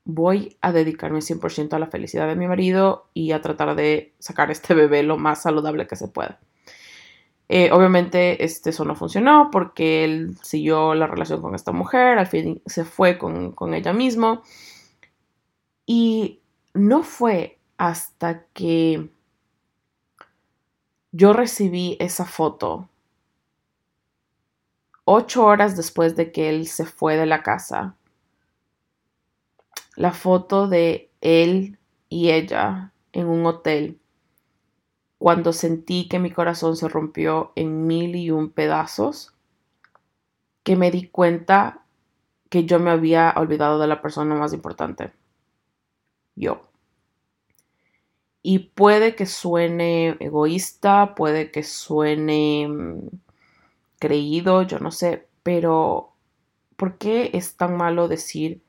voy 0.06 0.58
a 0.62 0.72
dedicarme 0.72 1.22
100% 1.22 1.76
a 1.76 1.80
la 1.80 1.88
felicidad 1.88 2.28
de 2.28 2.36
mi 2.36 2.48
marido 2.48 3.10
y 3.14 3.32
a 3.32 3.42
tratar 3.42 3.76
de 3.76 4.14
sacar 4.20 4.52
este 4.52 4.74
bebé 4.74 5.04
lo 5.04 5.18
más 5.18 5.42
saludable 5.42 5.88
que 5.88 5.96
se 5.96 6.08
pueda. 6.08 6.40
Eh, 7.48 7.72
obviamente 7.72 8.44
este, 8.44 8.72
eso 8.72 8.86
no 8.86 8.96
funcionó 8.96 9.50
porque 9.52 10.04
él 10.04 10.36
siguió 10.42 10.96
la 10.96 11.06
relación 11.08 11.42
con 11.42 11.54
esta 11.54 11.72
mujer, 11.72 12.18
al 12.18 12.28
fin 12.28 12.62
se 12.66 12.86
fue 12.86 13.18
con, 13.18 13.52
con 13.52 13.74
ella 13.74 13.94
mismo. 13.94 14.42
Y 15.86 16.42
no 16.74 17.04
fue 17.04 17.60
hasta 17.78 18.46
que 18.54 19.10
yo 21.18 21.32
recibí 21.32 21.96
esa 22.02 22.26
foto 22.26 22.90
ocho 25.06 25.46
horas 25.46 25.78
después 25.78 26.18
de 26.18 26.34
que 26.34 26.50
él 26.50 26.68
se 26.68 26.86
fue 26.86 27.16
de 27.16 27.26
la 27.26 27.42
casa. 27.42 27.96
La 29.96 30.12
foto 30.12 30.68
de 30.68 31.10
él 31.22 31.80
y 32.10 32.32
ella 32.32 32.92
en 33.14 33.28
un 33.28 33.46
hotel 33.46 33.98
cuando 35.18 35.54
sentí 35.54 36.10
que 36.10 36.20
mi 36.20 36.32
corazón 36.32 36.76
se 36.76 36.90
rompió 36.90 37.54
en 37.56 37.88
mil 37.88 38.18
y 38.18 38.32
un 38.32 38.50
pedazos, 38.50 39.34
que 40.64 40.76
me 40.76 40.92
di 40.92 41.08
cuenta 41.08 41.86
que 42.50 42.66
yo 42.66 42.78
me 42.78 42.92
había 42.92 43.34
olvidado 43.38 43.80
de 43.80 43.88
la 43.88 44.02
persona 44.02 44.36
más 44.36 44.52
importante, 44.52 45.14
yo. 46.36 46.75
Y 48.48 48.60
puede 48.60 49.16
que 49.16 49.26
suene 49.26 50.18
egoísta, 50.20 51.16
puede 51.16 51.50
que 51.50 51.64
suene 51.64 52.68
mm, 52.68 53.08
creído, 53.98 54.62
yo 54.62 54.78
no 54.78 54.92
sé, 54.92 55.28
pero 55.42 56.14
¿por 56.76 57.00
qué 57.00 57.32
es 57.34 57.58
tan 57.58 57.76
malo 57.76 58.08
decir 58.08 58.62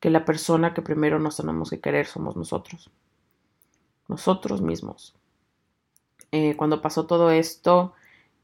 que 0.00 0.10
la 0.10 0.26
persona 0.26 0.74
que 0.74 0.82
primero 0.82 1.18
nos 1.18 1.38
tenemos 1.38 1.70
que 1.70 1.80
querer 1.80 2.04
somos 2.04 2.36
nosotros? 2.36 2.90
Nosotros 4.06 4.60
mismos. 4.60 5.14
Eh, 6.30 6.54
cuando 6.54 6.82
pasó 6.82 7.06
todo 7.06 7.30
esto, 7.30 7.94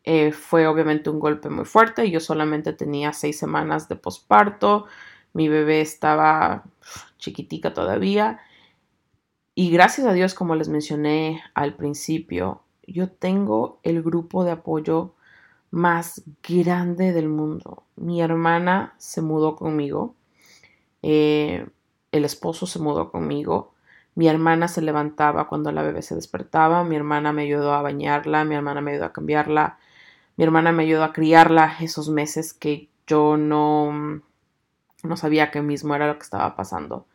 eh, 0.04 0.32
fue 0.32 0.66
obviamente 0.66 1.10
un 1.10 1.20
golpe 1.20 1.50
muy 1.50 1.66
fuerte. 1.66 2.10
Yo 2.10 2.18
solamente 2.18 2.72
tenía 2.72 3.12
seis 3.12 3.38
semanas 3.38 3.90
de 3.90 3.96
posparto. 3.96 4.86
Mi 5.34 5.48
bebé 5.48 5.82
estaba 5.82 6.64
chiquitica 7.18 7.74
todavía. 7.74 8.40
Y 9.54 9.70
gracias 9.70 10.06
a 10.06 10.14
Dios, 10.14 10.32
como 10.32 10.54
les 10.54 10.68
mencioné 10.68 11.42
al 11.52 11.74
principio, 11.76 12.62
yo 12.86 13.10
tengo 13.10 13.80
el 13.82 14.02
grupo 14.02 14.44
de 14.44 14.52
apoyo 14.52 15.14
más 15.70 16.22
grande 16.42 17.12
del 17.12 17.28
mundo. 17.28 17.84
Mi 17.96 18.22
hermana 18.22 18.94
se 18.96 19.20
mudó 19.20 19.56
conmigo. 19.56 20.14
Eh, 21.02 21.66
el 22.12 22.24
esposo 22.24 22.66
se 22.66 22.78
mudó 22.78 23.10
conmigo. 23.10 23.74
Mi 24.14 24.26
hermana 24.28 24.68
se 24.68 24.80
levantaba 24.80 25.48
cuando 25.48 25.70
la 25.70 25.82
bebé 25.82 26.00
se 26.02 26.14
despertaba, 26.14 26.84
mi 26.84 26.96
hermana 26.96 27.32
me 27.32 27.42
ayudó 27.42 27.74
a 27.74 27.82
bañarla, 27.82 28.44
mi 28.44 28.54
hermana 28.54 28.80
me 28.80 28.92
ayudó 28.92 29.06
a 29.06 29.12
cambiarla, 29.12 29.78
mi 30.36 30.44
hermana 30.44 30.72
me 30.72 30.82
ayudó 30.84 31.04
a 31.04 31.12
criarla 31.12 31.76
esos 31.80 32.10
meses 32.10 32.52
que 32.54 32.90
yo 33.06 33.38
no, 33.38 34.22
no 35.02 35.16
sabía 35.16 35.50
que 35.50 35.62
mismo 35.62 35.94
era 35.94 36.06
lo 36.06 36.16
que 36.16 36.24
estaba 36.24 36.56
pasando. 36.56 37.06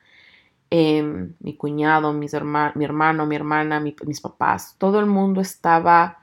Em, 0.70 1.34
mi 1.40 1.56
cuñado, 1.56 2.14
mis 2.14 2.34
mi 2.34 2.86
hermano, 2.86 3.26
mi 3.26 3.36
hermana, 3.36 3.80
mis 3.80 4.22
papás, 4.22 4.76
todo 4.78 5.00
el 5.00 5.06
mundo 5.06 5.42
estaba 5.42 6.20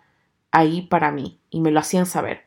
ahí 0.51 0.83
para 0.83 1.11
mí 1.11 1.41
y 1.51 1.61
me 1.61 1.71
lo 1.71 1.81
hacían 1.81 2.07
saber. 2.07 2.43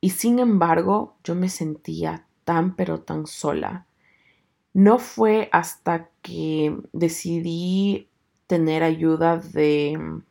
Y 0.00 0.10
sin 0.10 0.38
embargo, 0.38 1.16
yo 1.22 1.34
me 1.34 1.48
sentía 1.48 2.26
tan 2.44 2.74
pero 2.74 3.00
tan 3.00 3.26
sola 3.26 3.86
no 4.74 4.98
fue 4.98 5.48
hasta 5.52 6.08
que 6.22 6.76
decidí 6.92 8.08
tener 8.46 8.82
ayuda 8.82 9.36
de 9.38 9.98
mm, 9.98 10.22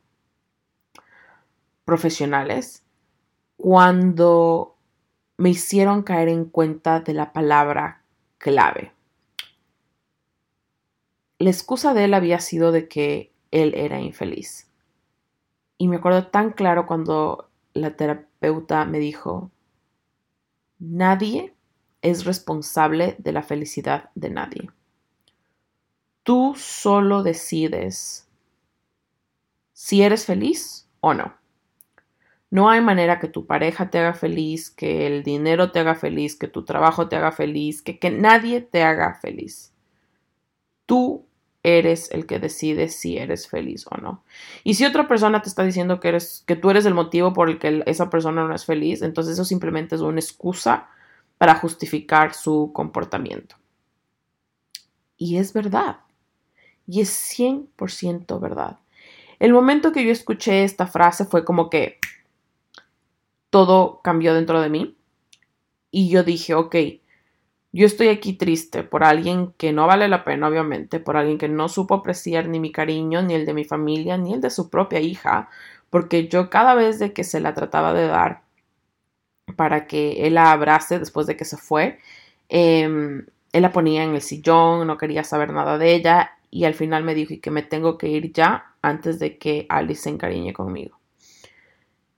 profesionales 1.86 2.84
cuando 3.58 4.76
me 5.38 5.50
hicieron 5.50 6.04
caer 6.04 6.30
en 6.30 6.46
cuenta 6.46 7.02
de 7.02 7.14
la 7.14 7.34
palabra 7.34 8.04
clave. 8.38 8.94
La 11.42 11.50
excusa 11.50 11.96
de 11.96 12.04
él 12.04 12.14
había 12.14 12.40
sido 12.40 12.72
de 12.72 12.88
que 12.88 13.34
él 13.50 13.74
era 13.76 14.00
infeliz. 14.00 14.70
Y 15.80 15.88
me 15.88 15.96
acuerdo 15.96 16.28
tan 16.28 16.52
claro 16.52 16.86
cuando 16.86 17.50
la 17.74 17.96
terapeuta 17.96 18.86
me 18.86 19.00
dijo, 19.00 19.50
nadie 20.78 21.56
es 22.04 22.26
responsable 22.26 23.16
de 23.18 23.32
la 23.32 23.42
felicidad 23.42 24.12
de 24.14 24.30
nadie. 24.30 24.70
Tú 26.22 26.54
solo 26.56 27.24
decides 27.24 28.30
si 29.74 30.04
eres 30.04 30.28
feliz 30.28 30.88
o 31.00 31.16
no. 31.16 31.34
No 32.52 32.70
hay 32.70 32.82
manera 32.82 33.18
que 33.18 33.28
tu 33.28 33.48
pareja 33.48 33.90
te 33.90 33.98
haga 33.98 34.14
feliz, 34.14 34.70
que 34.70 35.08
el 35.08 35.24
dinero 35.24 35.72
te 35.72 35.80
haga 35.80 35.96
feliz, 35.96 36.36
que 36.36 36.48
tu 36.48 36.66
trabajo 36.66 37.10
te 37.10 37.16
haga 37.16 37.32
feliz, 37.32 37.82
que, 37.82 37.98
que 37.98 38.12
nadie 38.12 38.62
te 38.62 38.84
haga 38.84 39.16
feliz. 39.16 39.74
Tú 40.86 41.26
eres 41.64 42.10
el 42.12 42.26
que 42.26 42.40
decide 42.40 42.90
si 42.90 43.18
eres 43.18 43.48
feliz 43.48 43.86
o 43.90 43.98
no. 43.98 44.24
Y 44.64 44.74
si 44.74 44.86
otra 44.86 45.08
persona 45.08 45.42
te 45.42 45.50
está 45.50 45.64
diciendo 45.64 46.00
que, 46.00 46.10
eres, 46.10 46.44
que 46.48 46.56
tú 46.56 46.70
eres 46.70 46.86
el 46.86 46.94
motivo 46.94 47.34
por 47.34 47.50
el 47.50 47.60
que 47.60 47.84
esa 47.86 48.10
persona 48.10 48.48
no 48.48 48.56
es 48.56 48.66
feliz, 48.66 49.02
entonces 49.02 49.34
eso 49.34 49.46
simplemente 49.46 49.96
es 49.96 50.02
una 50.02 50.20
excusa 50.20 50.90
para 51.38 51.56
justificar 51.56 52.34
su 52.34 52.72
comportamiento. 52.74 53.56
Y 55.18 55.38
es 55.38 55.54
verdad. 55.54 55.98
Y 56.88 57.02
es 57.02 57.38
100% 57.38 58.40
verdad. 58.40 58.80
El 59.40 59.54
momento 59.54 59.92
que 59.92 60.04
yo 60.04 60.12
escuché 60.12 60.64
esta 60.64 60.88
frase 60.88 61.26
fue 61.26 61.46
como 61.46 61.70
que 61.70 62.00
todo 63.50 64.02
cambió 64.04 64.34
dentro 64.34 64.62
de 64.62 64.70
mí. 64.70 64.98
Y 65.92 66.10
yo 66.10 66.24
dije, 66.24 66.54
ok, 66.56 66.76
yo 67.74 67.86
estoy 67.86 68.10
aquí 68.10 68.34
triste 68.34 68.84
por 68.84 69.04
alguien 69.04 69.54
que 69.58 69.72
no 69.74 69.88
vale 69.88 70.08
la 70.08 70.24
pena, 70.24 70.48
obviamente, 70.48 71.00
por 71.00 71.18
alguien 71.18 71.38
que 71.38 71.48
no 71.50 71.70
supo 71.70 71.96
apreciar 71.96 72.48
ni 72.48 72.60
mi 72.60 72.72
cariño, 72.72 73.22
ni 73.22 73.34
el 73.34 73.46
de 73.46 73.54
mi 73.54 73.64
familia, 73.66 74.18
ni 74.18 74.34
el 74.34 74.42
de 74.42 74.50
su 74.50 74.70
propia 74.70 75.00
hija, 75.00 75.50
porque 75.90 76.28
yo 76.28 76.50
cada 76.50 76.76
vez 76.76 77.00
de 77.00 77.14
que 77.14 77.24
se 77.24 77.40
la 77.40 77.54
trataba 77.54 77.94
de 77.94 78.08
dar, 78.08 78.42
para 79.56 79.88
que 79.88 80.26
él 80.28 80.36
la 80.36 80.52
abrace 80.52 81.00
después 81.00 81.28
de 81.28 81.38
que 81.38 81.46
se 81.46 81.58
fue. 81.58 82.00
Em, 82.50 83.26
él 83.54 83.62
la 83.62 83.72
ponía 83.72 84.04
en 84.04 84.16
el 84.16 84.22
sillón, 84.22 84.88
no 84.88 84.98
quería 84.98 85.24
saber 85.24 85.52
nada 85.54 85.78
de 85.78 85.96
ella 85.96 86.32
y 86.50 86.66
al 86.66 86.74
final 86.74 87.04
me 87.04 87.16
dijo 87.16 87.36
que 87.42 87.52
me 87.52 87.64
tengo 87.64 87.98
que 87.98 88.10
ir 88.10 88.34
ya 88.34 88.74
antes 88.82 89.20
de 89.20 89.38
que 89.38 89.66
Alice 89.70 90.04
se 90.04 90.10
encariñe 90.10 90.54
conmigo. 90.54 91.01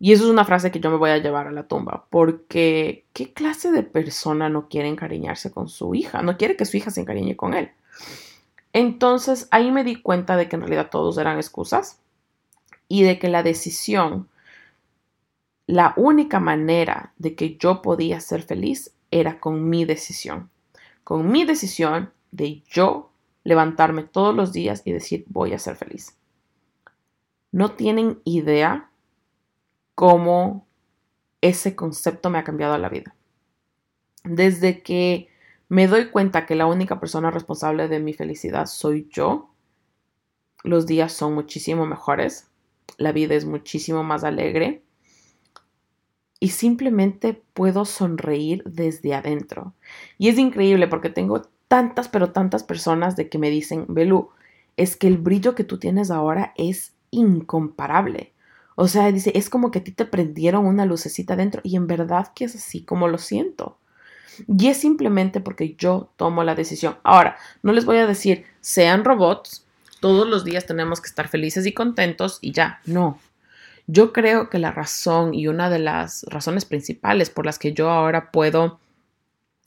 Y 0.03 0.11
eso 0.11 0.25
es 0.25 0.29
una 0.29 0.43
frase 0.43 0.69
que 0.69 0.81
yo 0.81 0.91
me 0.91 0.97
voy 0.97 1.11
a 1.11 1.17
llevar 1.19 1.47
a 1.47 1.51
la 1.53 1.65
tumba, 1.65 2.07
porque 2.09 3.05
¿qué 3.13 3.31
clase 3.31 3.71
de 3.71 3.83
persona 3.83 4.49
no 4.49 4.67
quiere 4.67 4.89
encariñarse 4.89 5.49
con 5.49 5.69
su 5.69 5.95
hija? 5.95 6.21
No 6.21 6.35
quiere 6.35 6.57
que 6.57 6.65
su 6.65 6.75
hija 6.75 6.91
se 6.91 6.99
encariñe 6.99 7.37
con 7.37 7.53
él. 7.53 7.71
Entonces 8.73 9.47
ahí 9.49 9.71
me 9.71 9.85
di 9.85 10.01
cuenta 10.01 10.35
de 10.35 10.49
que 10.49 10.57
en 10.57 10.63
realidad 10.63 10.89
todos 10.91 11.17
eran 11.17 11.37
excusas 11.37 12.01
y 12.89 13.03
de 13.03 13.17
que 13.17 13.29
la 13.29 13.43
decisión 13.43 14.27
la 15.67 15.93
única 15.95 16.41
manera 16.41 17.13
de 17.15 17.35
que 17.35 17.55
yo 17.55 17.81
podía 17.81 18.19
ser 18.19 18.41
feliz 18.41 18.93
era 19.09 19.39
con 19.39 19.69
mi 19.69 19.85
decisión. 19.85 20.49
Con 21.05 21.31
mi 21.31 21.45
decisión 21.45 22.11
de 22.29 22.61
yo 22.69 23.09
levantarme 23.45 24.03
todos 24.03 24.35
los 24.35 24.51
días 24.51 24.81
y 24.83 24.91
decir 24.91 25.23
voy 25.29 25.53
a 25.53 25.59
ser 25.59 25.77
feliz. 25.77 26.17
No 27.53 27.71
tienen 27.71 28.19
idea 28.25 28.89
cómo 29.95 30.67
ese 31.41 31.75
concepto 31.75 32.29
me 32.29 32.37
ha 32.37 32.43
cambiado 32.43 32.77
la 32.77 32.89
vida. 32.89 33.15
Desde 34.23 34.81
que 34.81 35.27
me 35.69 35.87
doy 35.87 36.09
cuenta 36.09 36.45
que 36.45 36.55
la 36.55 36.65
única 36.65 36.99
persona 36.99 37.31
responsable 37.31 37.87
de 37.87 37.99
mi 37.99 38.13
felicidad 38.13 38.65
soy 38.67 39.07
yo, 39.11 39.53
los 40.63 40.85
días 40.85 41.11
son 41.11 41.33
muchísimo 41.33 41.85
mejores, 41.85 42.49
la 42.97 43.11
vida 43.11 43.35
es 43.35 43.45
muchísimo 43.45 44.03
más 44.03 44.23
alegre 44.23 44.83
y 46.39 46.49
simplemente 46.49 47.41
puedo 47.53 47.85
sonreír 47.85 48.63
desde 48.65 49.13
adentro. 49.13 49.73
Y 50.17 50.29
es 50.29 50.37
increíble 50.37 50.87
porque 50.87 51.09
tengo 51.09 51.41
tantas, 51.67 52.07
pero 52.09 52.31
tantas 52.31 52.63
personas 52.63 53.15
de 53.15 53.29
que 53.29 53.37
me 53.37 53.49
dicen, 53.49 53.85
Belu, 53.87 54.29
es 54.77 54.95
que 54.97 55.07
el 55.07 55.17
brillo 55.17 55.55
que 55.55 55.63
tú 55.63 55.79
tienes 55.79 56.11
ahora 56.11 56.53
es 56.57 56.93
incomparable. 57.11 58.33
O 58.75 58.87
sea, 58.87 59.11
dice, 59.11 59.31
es 59.35 59.49
como 59.49 59.71
que 59.71 59.79
a 59.79 59.83
ti 59.83 59.91
te 59.91 60.05
prendieron 60.05 60.65
una 60.65 60.85
lucecita 60.85 61.33
adentro 61.35 61.61
y 61.63 61.75
en 61.75 61.87
verdad 61.87 62.31
que 62.33 62.45
es 62.45 62.55
así 62.55 62.83
como 62.83 63.07
lo 63.07 63.17
siento. 63.17 63.77
Y 64.47 64.67
es 64.67 64.77
simplemente 64.77 65.39
porque 65.39 65.75
yo 65.77 66.11
tomo 66.15 66.43
la 66.43 66.55
decisión. 66.55 66.97
Ahora, 67.03 67.37
no 67.61 67.71
les 67.71 67.85
voy 67.85 67.97
a 67.97 68.07
decir, 68.07 68.45
sean 68.61 69.05
robots, 69.05 69.65
todos 69.99 70.27
los 70.27 70.43
días 70.43 70.65
tenemos 70.65 71.01
que 71.01 71.07
estar 71.07 71.27
felices 71.27 71.65
y 71.65 71.73
contentos 71.73 72.39
y 72.41 72.51
ya, 72.51 72.81
no. 72.85 73.19
Yo 73.85 74.13
creo 74.13 74.49
que 74.49 74.59
la 74.59 74.71
razón 74.71 75.33
y 75.33 75.47
una 75.47 75.69
de 75.69 75.79
las 75.79 76.23
razones 76.29 76.65
principales 76.65 77.29
por 77.29 77.45
las 77.45 77.59
que 77.59 77.73
yo 77.73 77.89
ahora 77.89 78.31
puedo 78.31 78.79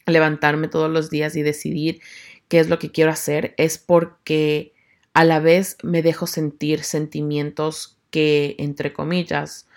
levantarme 0.07 0.69
todos 0.69 0.91
los 0.91 1.11
días 1.11 1.37
y 1.37 1.43
decidir 1.43 2.01
qué 2.49 2.61
es 2.61 2.69
lo 2.69 2.79
que 2.79 2.93
quiero 2.93 3.11
hacer, 3.11 3.55
es 3.57 3.79
porque 3.79 4.73
a 5.15 5.25
la 5.25 5.41
vez 5.41 5.77
me 5.83 6.03
dejo 6.03 6.27
sentir 6.27 6.85
sentimientos 6.85 7.96
que, 8.17 8.57
entre 8.57 8.95
comillas, 8.95 9.69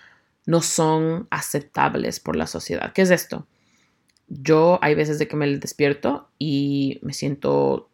no 0.46 0.62
son 0.62 1.28
aceptables 1.28 2.20
por 2.20 2.36
la 2.36 2.46
sociedad. 2.46 2.94
¿Qué 2.94 3.02
es 3.02 3.10
esto? 3.10 3.46
Yo 4.28 4.78
hay 4.80 4.94
veces 4.94 5.18
de 5.18 5.28
que 5.28 5.36
me 5.36 5.46
despierto 5.58 6.30
y 6.38 7.00
me 7.02 7.12
siento 7.12 7.90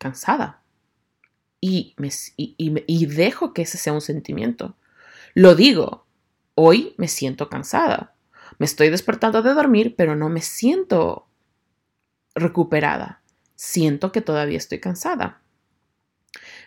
cansada 0.00 0.60
y, 1.60 1.94
y 2.36 3.06
dejo 3.06 3.54
que 3.54 3.62
ese 3.62 3.78
sea 3.78 3.92
un 3.92 4.00
sentimiento. 4.00 4.74
Lo 5.34 5.54
digo, 5.54 6.04
hoy 6.56 6.96
me 6.96 7.06
siento 7.06 7.48
cansada. 7.48 8.16
Me 8.58 8.66
estoy 8.66 8.90
despertando 8.90 9.40
de 9.42 9.54
dormir, 9.54 9.94
pero 9.96 10.16
no 10.16 10.28
me 10.28 10.40
siento 10.40 11.28
recuperada. 12.34 13.22
Siento 13.54 14.10
que 14.10 14.20
todavía 14.20 14.58
estoy 14.58 14.80
cansada. 14.80 15.40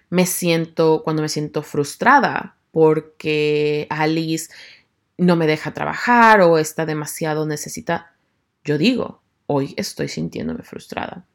Me 0.09 0.25
siento 0.25 1.03
cuando 1.03 1.21
me 1.21 1.27
siento 1.27 1.63
frustrada 1.63 2.55
porque 2.71 3.87
Alice 3.89 4.51
no 5.17 5.35
me 5.35 5.47
deja 5.47 5.73
trabajar 5.73 6.41
o 6.41 6.57
está 6.57 6.85
demasiado 6.85 7.45
necesita. 7.45 8.15
Yo 8.63 8.77
digo, 8.77 9.21
hoy 9.45 9.73
estoy 9.77 10.07
sintiéndome 10.07 10.63
frustrada. 10.63 11.25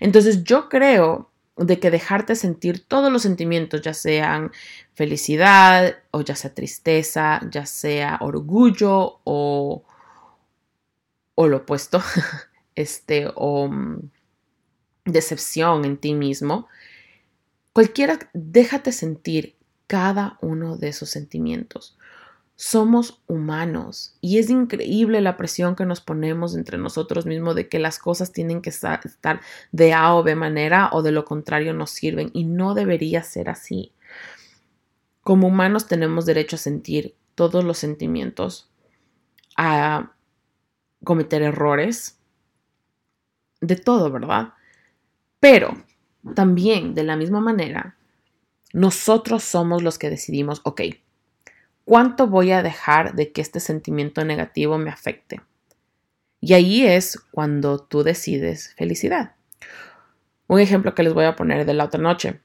Entonces 0.00 0.44
yo 0.44 0.68
creo 0.68 1.30
de 1.56 1.80
que 1.80 1.90
dejarte 1.90 2.34
sentir 2.34 2.86
todos 2.86 3.10
los 3.10 3.22
sentimientos, 3.22 3.80
ya 3.80 3.94
sean 3.94 4.52
felicidad 4.94 5.96
o 6.10 6.20
ya 6.20 6.36
sea 6.36 6.52
tristeza, 6.52 7.40
ya 7.50 7.64
sea 7.64 8.18
orgullo 8.20 9.20
o, 9.24 9.84
o 11.34 11.48
lo 11.48 11.56
opuesto, 11.58 12.02
este, 12.74 13.28
o 13.34 13.68
mm, 13.68 14.10
decepción 15.06 15.84
en 15.84 15.96
ti 15.96 16.14
mismo, 16.14 16.68
cualquiera, 17.72 18.18
déjate 18.34 18.92
sentir 18.92 19.55
cada 19.86 20.38
uno 20.40 20.76
de 20.76 20.88
esos 20.88 21.10
sentimientos. 21.10 21.96
Somos 22.58 23.22
humanos 23.26 24.16
y 24.22 24.38
es 24.38 24.48
increíble 24.48 25.20
la 25.20 25.36
presión 25.36 25.76
que 25.76 25.84
nos 25.84 26.00
ponemos 26.00 26.56
entre 26.56 26.78
nosotros 26.78 27.26
mismos 27.26 27.54
de 27.54 27.68
que 27.68 27.78
las 27.78 27.98
cosas 27.98 28.32
tienen 28.32 28.62
que 28.62 28.70
estar 28.70 29.00
de 29.72 29.92
A 29.92 30.14
o 30.14 30.22
B 30.22 30.34
manera 30.34 30.88
o 30.92 31.02
de 31.02 31.12
lo 31.12 31.26
contrario 31.26 31.74
nos 31.74 31.90
sirven 31.90 32.30
y 32.32 32.44
no 32.44 32.72
debería 32.74 33.22
ser 33.22 33.50
así. 33.50 33.92
Como 35.20 35.48
humanos 35.48 35.86
tenemos 35.86 36.24
derecho 36.24 36.56
a 36.56 36.60
sentir 36.60 37.14
todos 37.34 37.62
los 37.62 37.76
sentimientos, 37.76 38.70
a 39.56 40.12
cometer 41.04 41.42
errores, 41.42 42.18
de 43.60 43.76
todo, 43.76 44.10
¿verdad? 44.10 44.54
Pero 45.40 45.76
también, 46.34 46.94
de 46.94 47.04
la 47.04 47.16
misma 47.16 47.40
manera, 47.40 47.96
nosotros 48.72 49.42
somos 49.44 49.82
los 49.82 49.98
que 49.98 50.10
decidimos, 50.10 50.60
ok, 50.64 50.82
¿cuánto 51.84 52.26
voy 52.26 52.52
a 52.52 52.62
dejar 52.62 53.14
de 53.14 53.32
que 53.32 53.40
este 53.40 53.60
sentimiento 53.60 54.24
negativo 54.24 54.78
me 54.78 54.90
afecte? 54.90 55.40
Y 56.40 56.54
ahí 56.54 56.86
es 56.86 57.18
cuando 57.30 57.78
tú 57.78 58.02
decides 58.02 58.74
felicidad. 58.76 59.34
Un 60.46 60.60
ejemplo 60.60 60.94
que 60.94 61.02
les 61.02 61.14
voy 61.14 61.24
a 61.24 61.36
poner 61.36 61.64
de 61.66 61.74
la 61.74 61.84
otra 61.84 62.00
noche. 62.00 62.40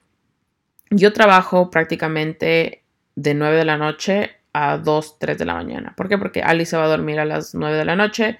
Yo 0.89 1.13
trabajo 1.13 1.69
prácticamente 1.69 2.83
de 3.15 3.33
9 3.33 3.57
de 3.57 3.65
la 3.65 3.77
noche 3.77 4.31
a 4.53 4.77
2, 4.77 5.19
3 5.19 5.37
de 5.37 5.45
la 5.45 5.53
mañana. 5.53 5.93
¿Por 5.95 6.09
qué? 6.09 6.17
Porque 6.17 6.41
Ali 6.41 6.65
se 6.65 6.77
va 6.77 6.85
a 6.85 6.89
dormir 6.89 7.19
a 7.19 7.25
las 7.25 7.53
9 7.53 7.77
de 7.77 7.85
la 7.85 7.95
noche. 7.95 8.39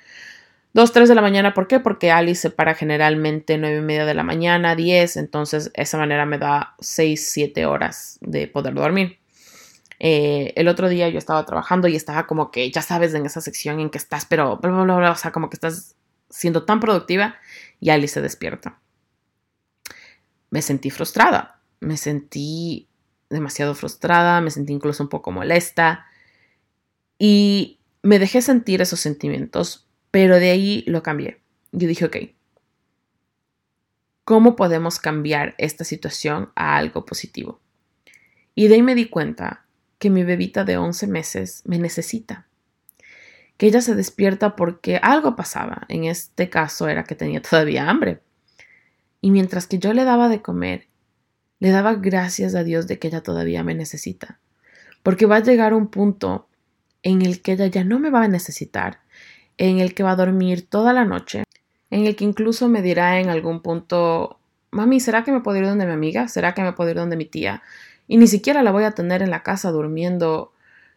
2, 0.74 0.92
3 0.94 1.10
de 1.10 1.16
la 1.16 1.22
mañana, 1.22 1.54
¿por 1.54 1.68
qué? 1.68 1.80
Porque 1.80 2.12
Ali 2.12 2.36
se 2.36 2.50
para 2.50 2.76
generalmente 2.76 3.58
9 3.58 3.78
y 3.78 3.82
media 3.82 4.06
de 4.06 4.14
la 4.14 4.24
mañana, 4.24 4.76
10, 4.76 5.18
entonces 5.18 5.72
esa 5.74 5.98
manera 5.98 6.26
me 6.26 6.38
da 6.38 6.76
6, 6.80 7.28
7 7.30 7.66
horas 7.66 8.18
de 8.22 8.48
poder 8.48 8.74
dormir. 8.74 9.20
Eh, 10.00 10.54
el 10.56 10.68
otro 10.68 10.90
día 10.90 11.10
yo 11.10 11.18
estaba 11.18 11.46
trabajando 11.46 11.88
y 11.88 11.96
estaba 11.96 12.26
como 12.26 12.52
que, 12.52 12.72
ya 12.72 12.82
sabes, 12.82 13.14
en 13.14 13.26
esa 13.26 13.42
sección 13.42 13.80
en 13.80 13.90
que 13.90 13.98
estás, 13.98 14.26
pero 14.26 14.58
bla, 14.58 14.72
bla, 14.72 14.96
bla, 14.96 15.12
o 15.12 15.16
sea, 15.16 15.32
como 15.32 15.50
que 15.50 15.58
estás 15.58 15.96
siendo 16.30 16.64
tan 16.64 16.80
productiva 16.80 17.36
y 17.80 17.90
Ali 17.90 18.08
se 18.08 18.22
despierta. 18.22 18.80
Me 20.50 20.62
sentí 20.62 20.90
frustrada, 20.90 21.60
me 21.82 21.98
sentí 21.98 22.88
demasiado 23.30 23.76
frustrada, 23.76 24.42
me 24.42 24.52
sentí 24.52 24.74
incluso 24.74 25.04
un 25.04 25.10
poco 25.10 25.32
molesta 25.32 26.06
y 27.20 27.80
me 28.02 28.20
dejé 28.20 28.42
sentir 28.42 28.82
esos 28.82 29.00
sentimientos, 29.00 29.88
pero 30.12 30.40
de 30.40 30.52
ahí 30.52 30.84
lo 30.88 31.02
cambié. 31.02 31.42
Yo 31.72 31.88
dije, 31.88 32.06
ok, 32.06 32.18
¿cómo 34.26 34.56
podemos 34.56 35.00
cambiar 35.00 35.56
esta 35.58 35.86
situación 35.86 36.52
a 36.56 36.78
algo 36.78 37.06
positivo? 37.06 37.62
Y 38.54 38.68
de 38.68 38.76
ahí 38.76 38.82
me 38.82 38.96
di 38.96 39.08
cuenta 39.08 39.66
que 39.98 40.10
mi 40.10 40.24
bebita 40.24 40.66
de 40.66 40.78
11 40.78 41.08
meses 41.08 41.64
me 41.66 41.80
necesita. 41.80 42.48
Que 43.58 43.68
ella 43.68 43.82
se 43.82 43.96
despierta 43.96 44.56
porque 44.56 44.98
algo 44.98 45.36
pasaba. 45.36 45.86
En 45.88 46.04
este 46.06 46.50
caso 46.50 46.88
era 46.88 47.04
que 47.04 47.16
tenía 47.16 47.42
todavía 47.42 47.90
hambre. 47.90 48.22
Y 49.22 49.32
mientras 49.32 49.68
que 49.68 49.80
yo 49.80 49.94
le 49.94 50.04
daba 50.04 50.28
de 50.28 50.42
comer, 50.42 50.88
le 51.60 51.70
daba 51.70 51.94
gracias 51.94 52.56
a 52.56 52.64
Dios 52.64 52.88
de 52.88 52.98
que 52.98 53.08
ella 53.08 53.22
todavía 53.22 53.64
me 53.64 53.76
necesita. 53.76 54.40
Porque 55.04 55.28
va 55.28 55.38
a 55.38 55.44
llegar 55.44 55.76
un 55.76 55.88
punto 55.88 56.50
en 57.04 57.22
el 57.22 57.42
que 57.42 57.54
ella 57.54 57.68
ya 57.68 57.84
no 57.84 58.00
me 58.00 58.10
va 58.10 58.24
a 58.24 58.28
necesitar, 58.28 59.01
en 59.70 59.80
el 59.80 59.94
que 59.94 60.02
va 60.02 60.12
a 60.12 60.16
dormir 60.16 60.68
toda 60.68 60.92
la 60.92 61.06
noche, 61.06 61.44
en 61.92 62.08
el 62.08 62.16
que 62.16 62.24
incluso 62.24 62.68
me 62.68 62.82
dirá 62.82 63.20
en 63.20 63.30
algún 63.30 63.62
punto, 63.62 64.40
mami, 64.72 65.00
¿será 65.00 65.24
que 65.24 65.32
me 65.32 65.42
puedo 65.42 65.60
ir 65.60 65.66
donde 65.68 65.86
mi 65.86 65.92
amiga? 65.92 66.28
¿Será 66.28 66.56
que 66.56 66.64
me 66.64 66.74
puedo 66.74 66.90
ir 66.90 66.96
donde 66.96 67.16
mi 67.16 67.26
tía? 67.26 67.62
Y 68.08 68.18
ni 68.18 68.26
siquiera 68.26 68.64
la 68.64 68.72
voy 68.72 68.86
a 68.86 68.92
tener 68.92 69.22
en 69.22 69.30
la 69.30 69.44
casa 69.44 69.70
durmiendo 69.70 70.52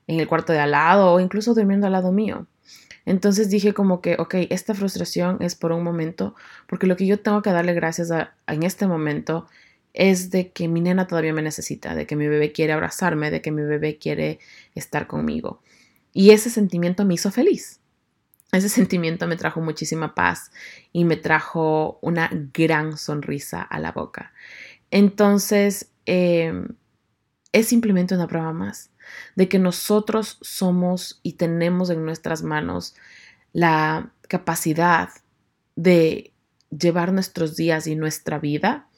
en 0.06 0.18
el 0.18 0.26
cuarto 0.26 0.54
de 0.54 0.60
al 0.60 0.70
lado 0.70 1.12
o 1.12 1.20
incluso 1.20 1.52
durmiendo 1.52 1.86
al 1.86 1.92
lado 1.92 2.10
mío. 2.10 2.46
Entonces 3.04 3.50
dije 3.50 3.74
como 3.74 4.00
que, 4.00 4.16
ok, 4.18 4.34
esta 4.48 4.72
frustración 4.72 5.42
es 5.42 5.56
por 5.56 5.72
un 5.72 5.84
momento, 5.84 6.34
porque 6.66 6.86
lo 6.86 6.96
que 6.96 7.06
yo 7.06 7.20
tengo 7.20 7.42
que 7.42 7.50
darle 7.50 7.74
gracias 7.74 8.10
a, 8.10 8.34
en 8.46 8.62
este 8.62 8.86
momento 8.86 9.46
es 9.92 10.30
de 10.30 10.52
que 10.52 10.68
mi 10.68 10.80
nena 10.80 11.06
todavía 11.06 11.34
me 11.34 11.42
necesita, 11.42 11.94
de 11.94 12.06
que 12.06 12.16
mi 12.16 12.28
bebé 12.28 12.52
quiere 12.52 12.72
abrazarme, 12.72 13.30
de 13.30 13.42
que 13.42 13.50
mi 13.50 13.62
bebé 13.62 13.98
quiere 13.98 14.38
estar 14.74 15.06
conmigo. 15.06 15.60
Y 16.14 16.30
ese 16.30 16.48
sentimiento 16.48 17.04
me 17.04 17.12
hizo 17.12 17.30
feliz. 17.30 17.80
Ese 18.54 18.68
sentimiento 18.68 19.26
me 19.26 19.36
trajo 19.36 19.60
muchísima 19.60 20.14
paz 20.14 20.50
y 20.92 21.04
me 21.04 21.16
trajo 21.16 21.98
una 22.02 22.30
gran 22.52 22.96
sonrisa 22.96 23.62
a 23.62 23.78
la 23.78 23.92
boca. 23.92 24.32
Entonces, 24.90 25.90
em, 26.06 26.68
es 27.52 27.68
simplemente 27.68 28.14
una 28.14 28.28
prueba 28.28 28.52
más 28.52 28.90
de 29.36 29.48
que 29.48 29.58
nosotros 29.58 30.38
somos 30.40 31.20
y 31.22 31.34
tenemos 31.34 31.90
en 31.90 32.04
nuestras 32.04 32.42
manos 32.42 32.94
la 33.52 34.12
capacidad 34.28 35.10
de 35.76 36.32
llevar 36.70 37.12
nuestros 37.12 37.56
días 37.56 37.86
y 37.86 37.96
nuestra 37.96 38.38
vida 38.38 38.88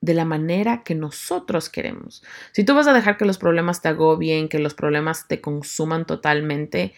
de 0.00 0.12
la 0.12 0.26
manera 0.26 0.82
que 0.82 0.94
nosotros 0.94 1.70
queremos. 1.70 2.22
Si 2.52 2.62
tú 2.62 2.74
vas 2.74 2.86
a 2.86 2.92
dejar 2.92 3.16
que 3.16 3.24
los 3.24 3.38
problemas 3.38 3.80
te 3.80 3.88
agobien, 3.88 4.50
que 4.50 4.58
los 4.58 4.74
problemas 4.74 5.28
te 5.28 5.40
consuman 5.40 6.04
totalmente, 6.04 6.92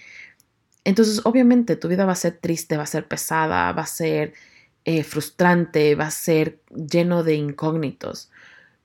entonces 0.87 1.21
obviamente 1.25 1.75
tu 1.75 1.89
vida 1.89 2.07
va 2.07 2.13
a 2.13 2.15
ser 2.15 2.39
triste, 2.39 2.77
va 2.77 2.85
a 2.85 2.87
ser 2.87 3.09
pesada, 3.09 3.73
va 3.73 3.83
a 3.83 3.87
ser 3.87 4.35
eh, 4.85 5.03
frustrante, 5.03 5.97
va 5.97 6.07
a 6.07 6.11
ser 6.13 6.61
lleno 6.71 7.25
de 7.25 7.35
incógnitos. 7.35 8.31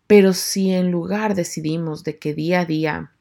Pero 0.08 0.34
si 0.34 0.72
en 0.72 0.92
lugar 0.92 1.36
decidimos 1.36 2.04
de 2.04 2.18
que 2.18 2.34
día 2.34 2.62
a 2.62 2.66
día 2.66 3.12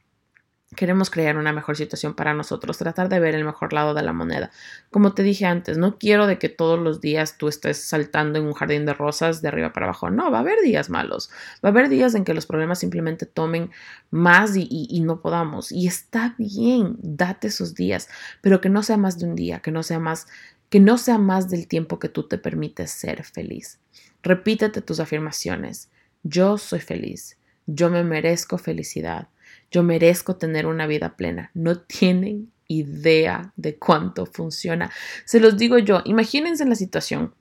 queremos 0.76 1.11
crear 1.11 1.37
una 1.37 1.52
mejor 1.52 1.76
situación 1.76 2.14
para 2.14 2.33
nosotros, 2.33 2.78
tratar 2.78 3.09
de 3.09 3.18
ver 3.18 3.35
el 3.35 3.44
mejor 3.44 3.72
lado 3.72 3.92
de 3.92 4.02
la 4.02 4.12
moneda. 4.12 4.50
Como 4.90 5.14
te 5.14 5.22
dije 5.22 5.44
antes, 5.46 5.78
no 5.78 5.98
quiero 5.98 6.26
de 6.26 6.38
que 6.38 6.48
todos 6.48 6.78
los 6.78 7.00
días 7.00 7.38
tú 7.38 7.48
estés 7.48 7.83
saltando 7.83 8.38
en 8.38 8.46
un 8.46 8.52
jardín 8.52 8.87
de 8.87 8.94
rosas 8.94 9.42
de 9.42 9.48
arriba 9.48 9.72
para 9.72 9.87
abajo. 9.87 10.11
No, 10.11 10.30
va 10.30 10.38
a 10.38 10.40
haber 10.42 10.61
días 10.62 10.88
malos. 10.88 11.30
Va 11.64 11.70
a 11.70 11.72
haber 11.72 11.88
días 11.88 12.14
en 12.14 12.24
que 12.24 12.35
los 12.35 12.46
problemas 12.46 12.78
simplemente 12.78 13.26
tomen 13.26 13.70
más 14.11 14.52
y, 14.54 15.00
no 15.00 15.20
podamos. 15.20 15.72
Y 15.72 15.88
está 15.88 16.35
bien, 16.38 16.96
date 17.00 17.48
esos 17.48 17.74
días, 17.74 18.09
pero 18.40 18.61
que 18.61 18.68
no 18.68 18.83
sea 18.83 18.96
más 18.96 19.18
de 19.18 19.26
un 19.26 19.35
día, 19.35 19.61
que 19.61 19.72
no 19.72 19.83
sea 19.83 19.98
más, 19.98 20.28
que 20.68 20.78
no 20.78 20.98
sea 20.98 21.18
más 21.18 21.50
del 21.50 21.66
tiempo 21.66 21.98
que 21.98 22.09
tú 22.09 22.28
te 22.28 22.38
permites 22.38 22.92
ser 22.92 23.24
feliz. 23.24 23.80
Repítete 24.22 24.83
tus 24.83 25.00
afirmaciones. 25.00 25.90
Yo 26.22 26.59
soy 26.59 26.80
feliz. 26.80 27.38
Yo 27.66 27.90
me 27.90 28.04
merezco 28.04 28.56
felicidad. 28.59 29.28
Yo 29.70 29.83
merezco 29.83 30.37
tener 30.37 30.66
una 30.66 30.87
vida 30.87 31.16
plena. 31.16 31.50
No 31.54 31.78
tienen 31.78 32.50
idea 32.66 33.52
de 33.56 33.76
cuánto 33.76 34.26
funciona. 34.26 34.90
Se 35.24 35.40
los 35.40 35.56
digo 35.56 35.78
yo, 35.78 36.02
imagínense 36.04 36.64
la 36.64 36.76
situación 36.76 37.35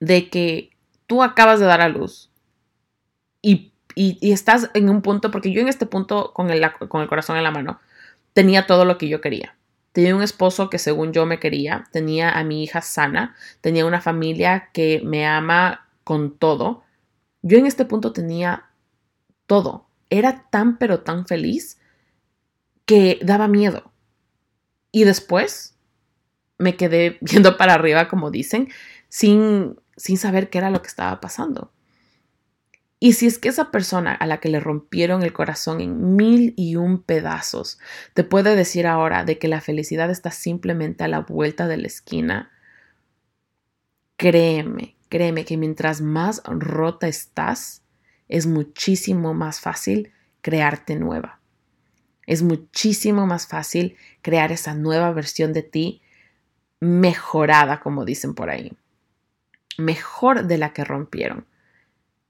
de 0.00 0.28
que 0.28 0.70
tú 1.06 1.22
acabas 1.22 1.60
de 1.60 1.66
dar 1.66 1.80
a 1.80 1.88
luz 1.88 2.30
y, 3.40 3.72
estás 3.94 4.70
en 4.72 4.88
un 4.88 5.02
punto, 5.02 5.30
porque 5.30 5.52
yo 5.52 5.60
en 5.60 5.68
este 5.68 5.84
punto 5.84 6.32
con 6.32 6.50
el, 6.50 6.62
con 6.88 7.02
el 7.02 7.08
corazón 7.08 7.36
en 7.36 7.42
la 7.42 7.50
mano 7.50 7.78
tenía 8.32 8.66
todo 8.66 8.86
lo 8.86 8.96
que 8.96 9.08
yo 9.08 9.20
quería. 9.20 9.54
Tenía 9.92 10.16
un 10.16 10.22
esposo 10.22 10.70
que 10.70 10.78
según 10.78 11.12
yo 11.12 11.26
me 11.26 11.38
quería, 11.38 11.84
tenía 11.92 12.30
a 12.30 12.42
mi 12.44 12.62
hija 12.62 12.80
sana, 12.80 13.36
tenía 13.60 13.84
una 13.84 14.00
familia 14.00 14.70
que 14.72 15.02
me 15.04 15.26
ama 15.26 15.86
con 16.04 16.38
todo. 16.38 16.82
Yo 17.42 17.58
en 17.58 17.66
este 17.66 17.84
punto 17.84 18.12
tenía 18.12 18.70
todo. 19.46 19.86
Era 20.12 20.46
tan 20.50 20.76
pero 20.76 21.00
tan 21.00 21.26
feliz 21.26 21.78
que 22.84 23.18
daba 23.22 23.48
miedo. 23.48 23.90
Y 24.90 25.04
después 25.04 25.74
me 26.58 26.76
quedé 26.76 27.16
viendo 27.22 27.56
para 27.56 27.74
arriba, 27.74 28.08
como 28.08 28.30
dicen, 28.30 28.68
sin, 29.08 29.80
sin 29.96 30.18
saber 30.18 30.50
qué 30.50 30.58
era 30.58 30.68
lo 30.68 30.82
que 30.82 30.88
estaba 30.88 31.18
pasando. 31.20 31.72
Y 33.00 33.14
si 33.14 33.26
es 33.26 33.38
que 33.38 33.48
esa 33.48 33.70
persona 33.70 34.12
a 34.12 34.26
la 34.26 34.38
que 34.38 34.50
le 34.50 34.60
rompieron 34.60 35.22
el 35.22 35.32
corazón 35.32 35.80
en 35.80 36.14
mil 36.14 36.52
y 36.56 36.76
un 36.76 37.02
pedazos 37.02 37.80
te 38.14 38.22
puede 38.22 38.54
decir 38.54 38.86
ahora 38.86 39.24
de 39.24 39.38
que 39.38 39.48
la 39.48 39.60
felicidad 39.60 40.10
está 40.10 40.30
simplemente 40.30 41.02
a 41.02 41.08
la 41.08 41.20
vuelta 41.20 41.66
de 41.66 41.78
la 41.78 41.88
esquina, 41.88 42.52
créeme, 44.16 44.94
créeme 45.08 45.44
que 45.44 45.56
mientras 45.56 46.00
más 46.00 46.42
rota 46.44 47.08
estás, 47.08 47.81
es 48.32 48.46
muchísimo 48.46 49.34
más 49.34 49.60
fácil 49.60 50.10
crearte 50.40 50.96
nueva. 50.96 51.38
Es 52.26 52.42
muchísimo 52.42 53.26
más 53.26 53.46
fácil 53.46 53.94
crear 54.22 54.52
esa 54.52 54.72
nueva 54.72 55.12
versión 55.12 55.52
de 55.52 55.62
ti 55.62 56.00
mejorada, 56.80 57.80
como 57.80 58.06
dicen 58.06 58.34
por 58.34 58.48
ahí. 58.48 58.72
Mejor 59.76 60.46
de 60.46 60.56
la 60.56 60.72
que 60.72 60.82
rompieron. 60.82 61.44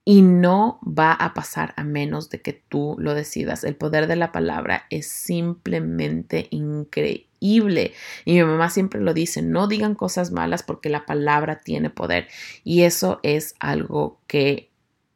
Y 0.03 0.23
no 0.23 0.81
va 0.83 1.13
a 1.13 1.33
pasar 1.33 1.73
a 1.77 1.85
menos 1.85 2.29
de 2.29 2.41
que 2.41 2.51
tú 2.51 2.97
lo 2.99 3.13
decidas. 3.13 3.63
El 3.63 3.77
poder 3.77 4.07
de 4.07 4.17
la 4.17 4.33
palabra 4.33 4.87
es 4.89 5.07
simplemente 5.07 6.47
increíble. 6.49 7.93
Y 8.25 8.33
mi 8.33 8.43
mamá 8.43 8.69
siempre 8.69 8.99
lo 8.99 9.13
dice, 9.13 9.41
no 9.41 9.67
digan 9.67 9.95
cosas 9.95 10.31
malas 10.31 10.63
porque 10.63 10.89
la 10.89 11.05
palabra 11.05 11.59
tiene 11.59 11.89
poder. 11.89 12.27
Y 12.65 12.81
eso 12.81 13.21
es 13.23 13.55
algo 13.61 14.19
que 14.27 14.72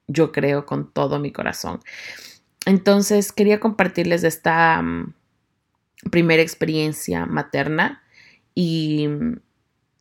yo 0.07 0.31
creo 0.31 0.65
con 0.65 0.91
todo 0.91 1.19
mi 1.19 1.31
corazón. 1.31 1.79
Entonces, 2.65 3.31
quería 3.31 3.59
compartirles 3.59 4.23
esta 4.23 4.81
mm, 4.81 5.13
primera 6.11 6.41
experiencia 6.41 7.25
materna 7.25 8.03
y 8.55 9.07
mm, 9.07 9.39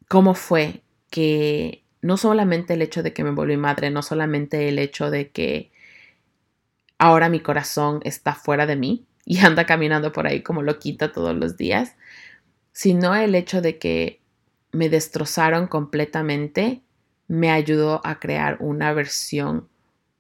cómo 0.09 0.35
fue 0.35 0.83
que 1.11 1.85
no 2.03 2.17
solamente 2.17 2.75
el 2.75 2.83
hecho 2.83 3.03
de 3.03 3.13
que 3.13 3.25
me 3.25 3.31
volví 3.31 3.57
madre, 3.57 3.91
no 3.91 4.03
solamente 4.03 4.69
el 4.69 4.79
hecho 4.79 5.11
de 5.11 5.31
que 5.31 5.71
ahora 6.99 7.29
mi 7.29 7.41
corazón 7.41 8.01
está 8.05 8.35
fuera 8.35 8.67
de 8.67 8.77
mí 8.77 9.07
y 9.25 9.39
anda 9.45 9.67
caminando 9.67 10.13
por 10.13 10.27
ahí 10.27 10.43
como 10.43 10.63
loquita 10.63 11.13
todos 11.13 11.37
los 11.37 11.57
días, 11.57 11.97
sino 12.73 13.15
el 13.15 13.35
hecho 13.35 13.61
de 13.61 13.79
que 13.79 14.21
me 14.73 14.89
destrozaron 14.89 15.67
completamente 15.67 16.83
me 17.29 17.51
ayudó 17.51 18.01
a 18.05 18.21
crear 18.21 18.57
una 18.61 18.93
versión 18.93 19.69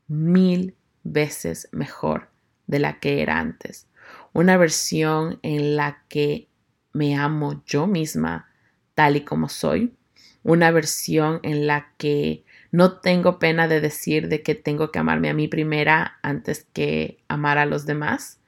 mil 0.08 0.74
veces 1.02 1.68
mejor 1.72 2.28
de 2.66 2.78
la 2.78 2.98
que 3.00 3.22
era 3.22 3.38
antes. 3.38 3.88
Una 4.32 4.56
versión 4.56 5.38
en 5.42 5.76
la 5.76 6.02
que 6.08 6.48
me 6.92 7.16
amo 7.16 7.62
yo 7.66 7.86
misma 7.86 8.48
tal 8.94 9.16
y 9.16 9.20
como 9.22 9.48
soy, 9.48 9.94
una 10.42 10.70
versión 10.70 11.40
en 11.42 11.66
la 11.66 11.92
que 11.98 12.44
no 12.70 13.00
tengo 13.00 13.38
pena 13.38 13.68
de 13.68 13.80
decir 13.80 14.28
de 14.28 14.42
que 14.42 14.54
tengo 14.54 14.90
que 14.90 14.98
amarme 14.98 15.28
a 15.28 15.34
mí 15.34 15.48
primera 15.48 16.18
antes 16.22 16.66
que 16.72 17.18
amar 17.28 17.58
a 17.58 17.66
los 17.66 17.84
demás. 17.84 18.38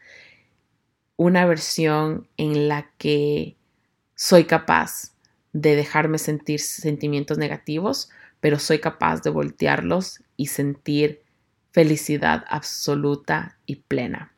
Una 1.16 1.44
versión 1.44 2.28
en 2.36 2.68
la 2.68 2.90
que 2.98 3.56
soy 4.14 4.44
capaz 4.44 5.12
de 5.52 5.76
dejarme 5.76 6.18
sentir 6.18 6.60
sentimientos 6.60 7.38
negativos, 7.38 8.10
pero 8.40 8.58
soy 8.58 8.78
capaz 8.78 9.22
de 9.22 9.30
voltearlos 9.30 10.22
y 10.36 10.46
sentir 10.46 11.22
felicidad 11.70 12.44
absoluta 12.48 13.58
y 13.66 13.76
plena. 13.76 14.32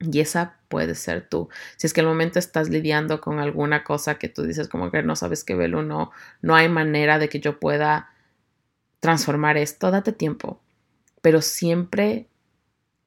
Y 0.00 0.20
esa 0.20 0.58
puede 0.68 0.94
ser 0.94 1.28
tú. 1.28 1.48
Si 1.76 1.86
es 1.86 1.92
que 1.92 2.00
al 2.00 2.06
momento 2.06 2.38
estás 2.38 2.68
lidiando 2.68 3.20
con 3.20 3.38
alguna 3.38 3.84
cosa 3.84 4.18
que 4.18 4.28
tú 4.28 4.42
dices 4.42 4.68
como 4.68 4.90
que 4.90 5.02
no 5.02 5.16
sabes 5.16 5.44
qué 5.44 5.54
velo, 5.54 5.82
no, 5.82 6.10
no 6.42 6.54
hay 6.54 6.68
manera 6.68 7.18
de 7.18 7.28
que 7.28 7.40
yo 7.40 7.58
pueda 7.60 8.10
transformar 9.00 9.56
esto, 9.56 9.90
date 9.90 10.12
tiempo. 10.12 10.60
Pero 11.22 11.42
siempre, 11.42 12.28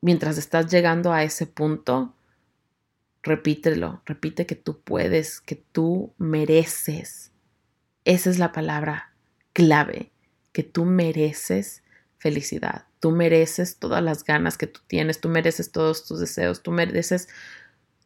mientras 0.02 0.38
estás 0.38 0.72
llegando 0.72 1.12
a 1.12 1.24
ese 1.24 1.46
punto, 1.46 2.16
repítelo, 3.22 4.02
repite 4.06 4.46
que 4.46 4.56
tú 4.56 4.80
puedes, 4.80 5.42
que 5.42 5.56
tú 5.56 6.14
mereces. 6.18 7.32
Esa 8.06 8.30
es 8.30 8.40
la 8.40 8.52
palabra 8.52 9.14
clave, 9.54 10.12
que 10.52 10.64
tú 10.64 10.86
mereces 10.86 11.84
felicidad. 12.28 12.84
Tú 13.00 13.12
mereces 13.12 13.78
todas 13.78 14.04
las 14.04 14.26
ganas 14.26 14.58
que 14.58 14.68
tú 14.68 14.82
tienes, 14.86 15.22
tú 15.22 15.30
mereces 15.30 15.72
todos 15.72 16.06
tus 16.06 16.20
deseos, 16.20 16.62
tú 16.62 16.72
mereces 16.72 17.30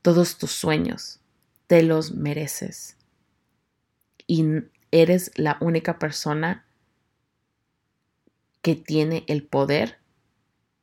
todos 0.03 0.38
tus 0.38 0.51
sueños, 0.51 1.19
te 1.65 1.81
los 1.81 2.12
mereces. 2.12 2.97
Y 4.27 4.45
eres 4.91 5.31
la 5.38 5.57
única 5.60 5.97
persona 5.97 6.67
que 8.62 8.75
tiene 8.75 9.23
el 9.27 9.41
poder 9.41 9.97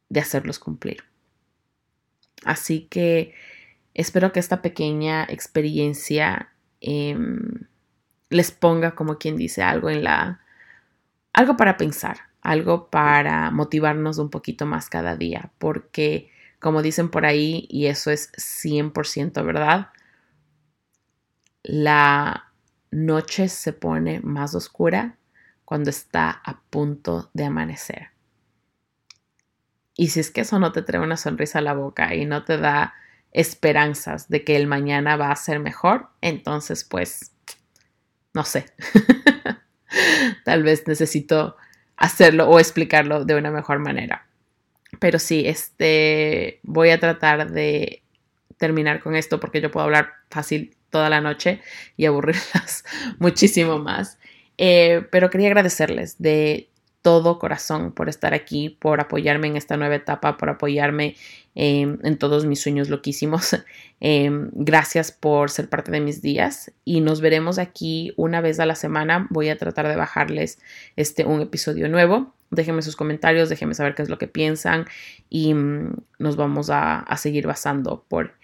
de 0.08 0.18
hacerlos 0.18 0.58
cumplir. 0.58 1.04
Así 2.44 2.88
que 2.90 3.34
espero 3.94 4.32
que 4.32 4.40
esta 4.40 4.62
pequeña 4.62 5.22
experiencia 5.22 6.52
em, 6.80 7.68
les 8.30 8.50
ponga, 8.50 8.96
como 8.96 9.16
quien 9.16 9.36
dice, 9.36 9.62
algo 9.62 9.90
en 9.90 10.02
la... 10.02 10.40
algo 11.32 11.56
para 11.56 11.76
pensar 11.76 12.27
algo 12.42 12.88
para 12.90 13.50
motivarnos 13.50 14.18
un 14.18 14.30
poquito 14.30 14.66
más 14.66 14.88
cada 14.88 15.16
día, 15.16 15.52
porque 15.58 16.30
como 16.58 16.82
dicen 16.82 17.08
por 17.08 17.24
ahí, 17.24 17.66
y 17.70 17.86
eso 17.86 18.10
es 18.10 18.32
100% 18.32 19.44
verdad, 19.44 19.88
la 21.62 22.52
noche 22.90 23.48
se 23.48 23.72
pone 23.72 24.20
más 24.20 24.54
oscura 24.54 25.18
cuando 25.64 25.90
está 25.90 26.30
a 26.30 26.60
punto 26.70 27.30
de 27.34 27.44
amanecer. 27.44 28.08
Y 29.94 30.08
si 30.08 30.20
es 30.20 30.30
que 30.30 30.42
eso 30.42 30.58
no 30.58 30.72
te 30.72 30.82
trae 30.82 31.00
una 31.00 31.16
sonrisa 31.16 31.58
a 31.58 31.62
la 31.62 31.74
boca 31.74 32.14
y 32.14 32.24
no 32.24 32.44
te 32.44 32.56
da 32.56 32.94
esperanzas 33.32 34.28
de 34.28 34.44
que 34.44 34.56
el 34.56 34.66
mañana 34.66 35.16
va 35.16 35.30
a 35.30 35.36
ser 35.36 35.60
mejor, 35.60 36.08
entonces 36.20 36.84
pues, 36.84 37.32
no 38.32 38.44
sé, 38.44 38.66
tal 40.44 40.62
vez 40.62 40.86
necesito 40.86 41.56
hacerlo 41.98 42.48
o 42.48 42.58
explicarlo 42.58 43.24
de 43.24 43.34
una 43.34 43.50
mejor 43.50 43.80
manera. 43.80 44.26
Pero 45.00 45.18
sí, 45.18 45.44
este, 45.46 46.60
voy 46.62 46.90
a 46.90 47.00
tratar 47.00 47.50
de 47.50 48.02
terminar 48.56 49.00
con 49.00 49.14
esto 49.14 49.38
porque 49.38 49.60
yo 49.60 49.70
puedo 49.70 49.84
hablar 49.84 50.12
fácil 50.30 50.74
toda 50.90 51.10
la 51.10 51.20
noche 51.20 51.60
y 51.96 52.06
aburrirlas 52.06 52.84
muchísimo 53.18 53.78
más. 53.78 54.18
Eh, 54.56 55.06
pero 55.10 55.30
quería 55.30 55.48
agradecerles 55.48 56.16
de 56.18 56.68
todo 57.02 57.38
corazón 57.38 57.92
por 57.92 58.08
estar 58.08 58.34
aquí, 58.34 58.70
por 58.70 59.00
apoyarme 59.00 59.46
en 59.46 59.56
esta 59.56 59.76
nueva 59.76 59.94
etapa, 59.94 60.36
por 60.36 60.50
apoyarme 60.50 61.16
em, 61.54 61.98
en 62.02 62.18
todos 62.18 62.44
mis 62.46 62.60
sueños 62.60 62.88
loquísimos. 62.88 63.56
Em, 64.00 64.50
gracias 64.52 65.10
por 65.10 65.50
ser 65.50 65.68
parte 65.68 65.90
de 65.90 66.00
mis 66.00 66.22
días 66.22 66.70
y 66.84 67.00
nos 67.00 67.20
veremos 67.20 67.58
aquí 67.58 68.12
una 68.16 68.40
vez 68.40 68.60
a 68.60 68.66
la 68.66 68.76
semana. 68.76 69.26
Voy 69.30 69.48
a 69.48 69.58
tratar 69.58 69.88
de 69.88 69.96
bajarles 69.96 70.60
este 70.94 71.24
un 71.24 71.40
episodio 71.40 71.88
nuevo. 71.88 72.32
Déjenme 72.52 72.82
sus 72.82 72.94
comentarios, 72.94 73.48
déjenme 73.48 73.74
saber 73.74 73.96
qué 73.96 74.02
es 74.02 74.08
lo 74.08 74.16
que 74.16 74.28
piensan 74.28 74.86
y 75.28 75.52
mm, 75.52 75.94
nos 76.20 76.36
vamos 76.36 76.70
a, 76.70 77.00
a 77.00 77.16
seguir 77.16 77.48
basando 77.48 78.04
por 78.06 78.34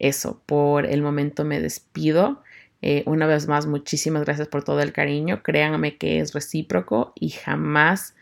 eso. 0.00 0.42
Por 0.46 0.86
el 0.86 1.00
momento 1.00 1.44
me 1.44 1.60
despido. 1.60 2.42
Eh, 2.86 3.02
una 3.06 3.26
vez 3.26 3.48
más, 3.48 3.66
muchísimas 3.66 4.26
gracias 4.26 4.46
por 4.46 4.62
todo 4.62 4.80
el 4.80 4.92
cariño. 4.92 5.42
Créanme 5.42 5.96
que 5.96 6.20
es 6.20 6.34
recíproco 6.34 7.14
y 7.14 7.30
jamás 7.30 8.14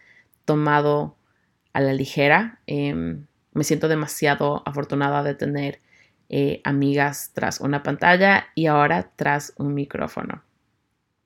tomado 0.45 1.17
a 1.73 1.81
la 1.81 1.93
ligera. 1.93 2.61
Em, 2.69 3.27
me 3.55 3.65
siento 3.65 3.89
demasiado 3.89 4.63
afortunada 4.65 5.25
de 5.25 5.35
tener 5.35 5.81
eh, 6.29 6.61
amigas 6.63 7.33
tras 7.35 7.61
una 7.61 7.83
pantalla 7.83 8.47
y 8.55 8.67
ahora 8.67 9.11
tras 9.17 9.53
un 9.57 9.75
micrófono. 9.75 10.45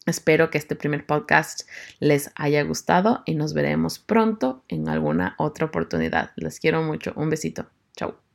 Espero 0.07 0.49
que 0.49 0.57
este 0.57 0.75
primer 0.75 1.05
podcast 1.05 1.69
les 2.01 2.31
haya 2.37 2.63
gustado 2.63 3.23
y 3.27 3.35
nos 3.35 3.53
veremos 3.53 3.99
pronto 3.99 4.65
en 4.69 4.89
alguna 4.89 5.35
otra 5.37 5.67
oportunidad. 5.67 6.31
Les 6.37 6.59
quiero 6.59 6.83
mucho. 6.83 7.13
Un 7.17 7.29
besito. 7.29 7.67
Chao. 7.95 8.26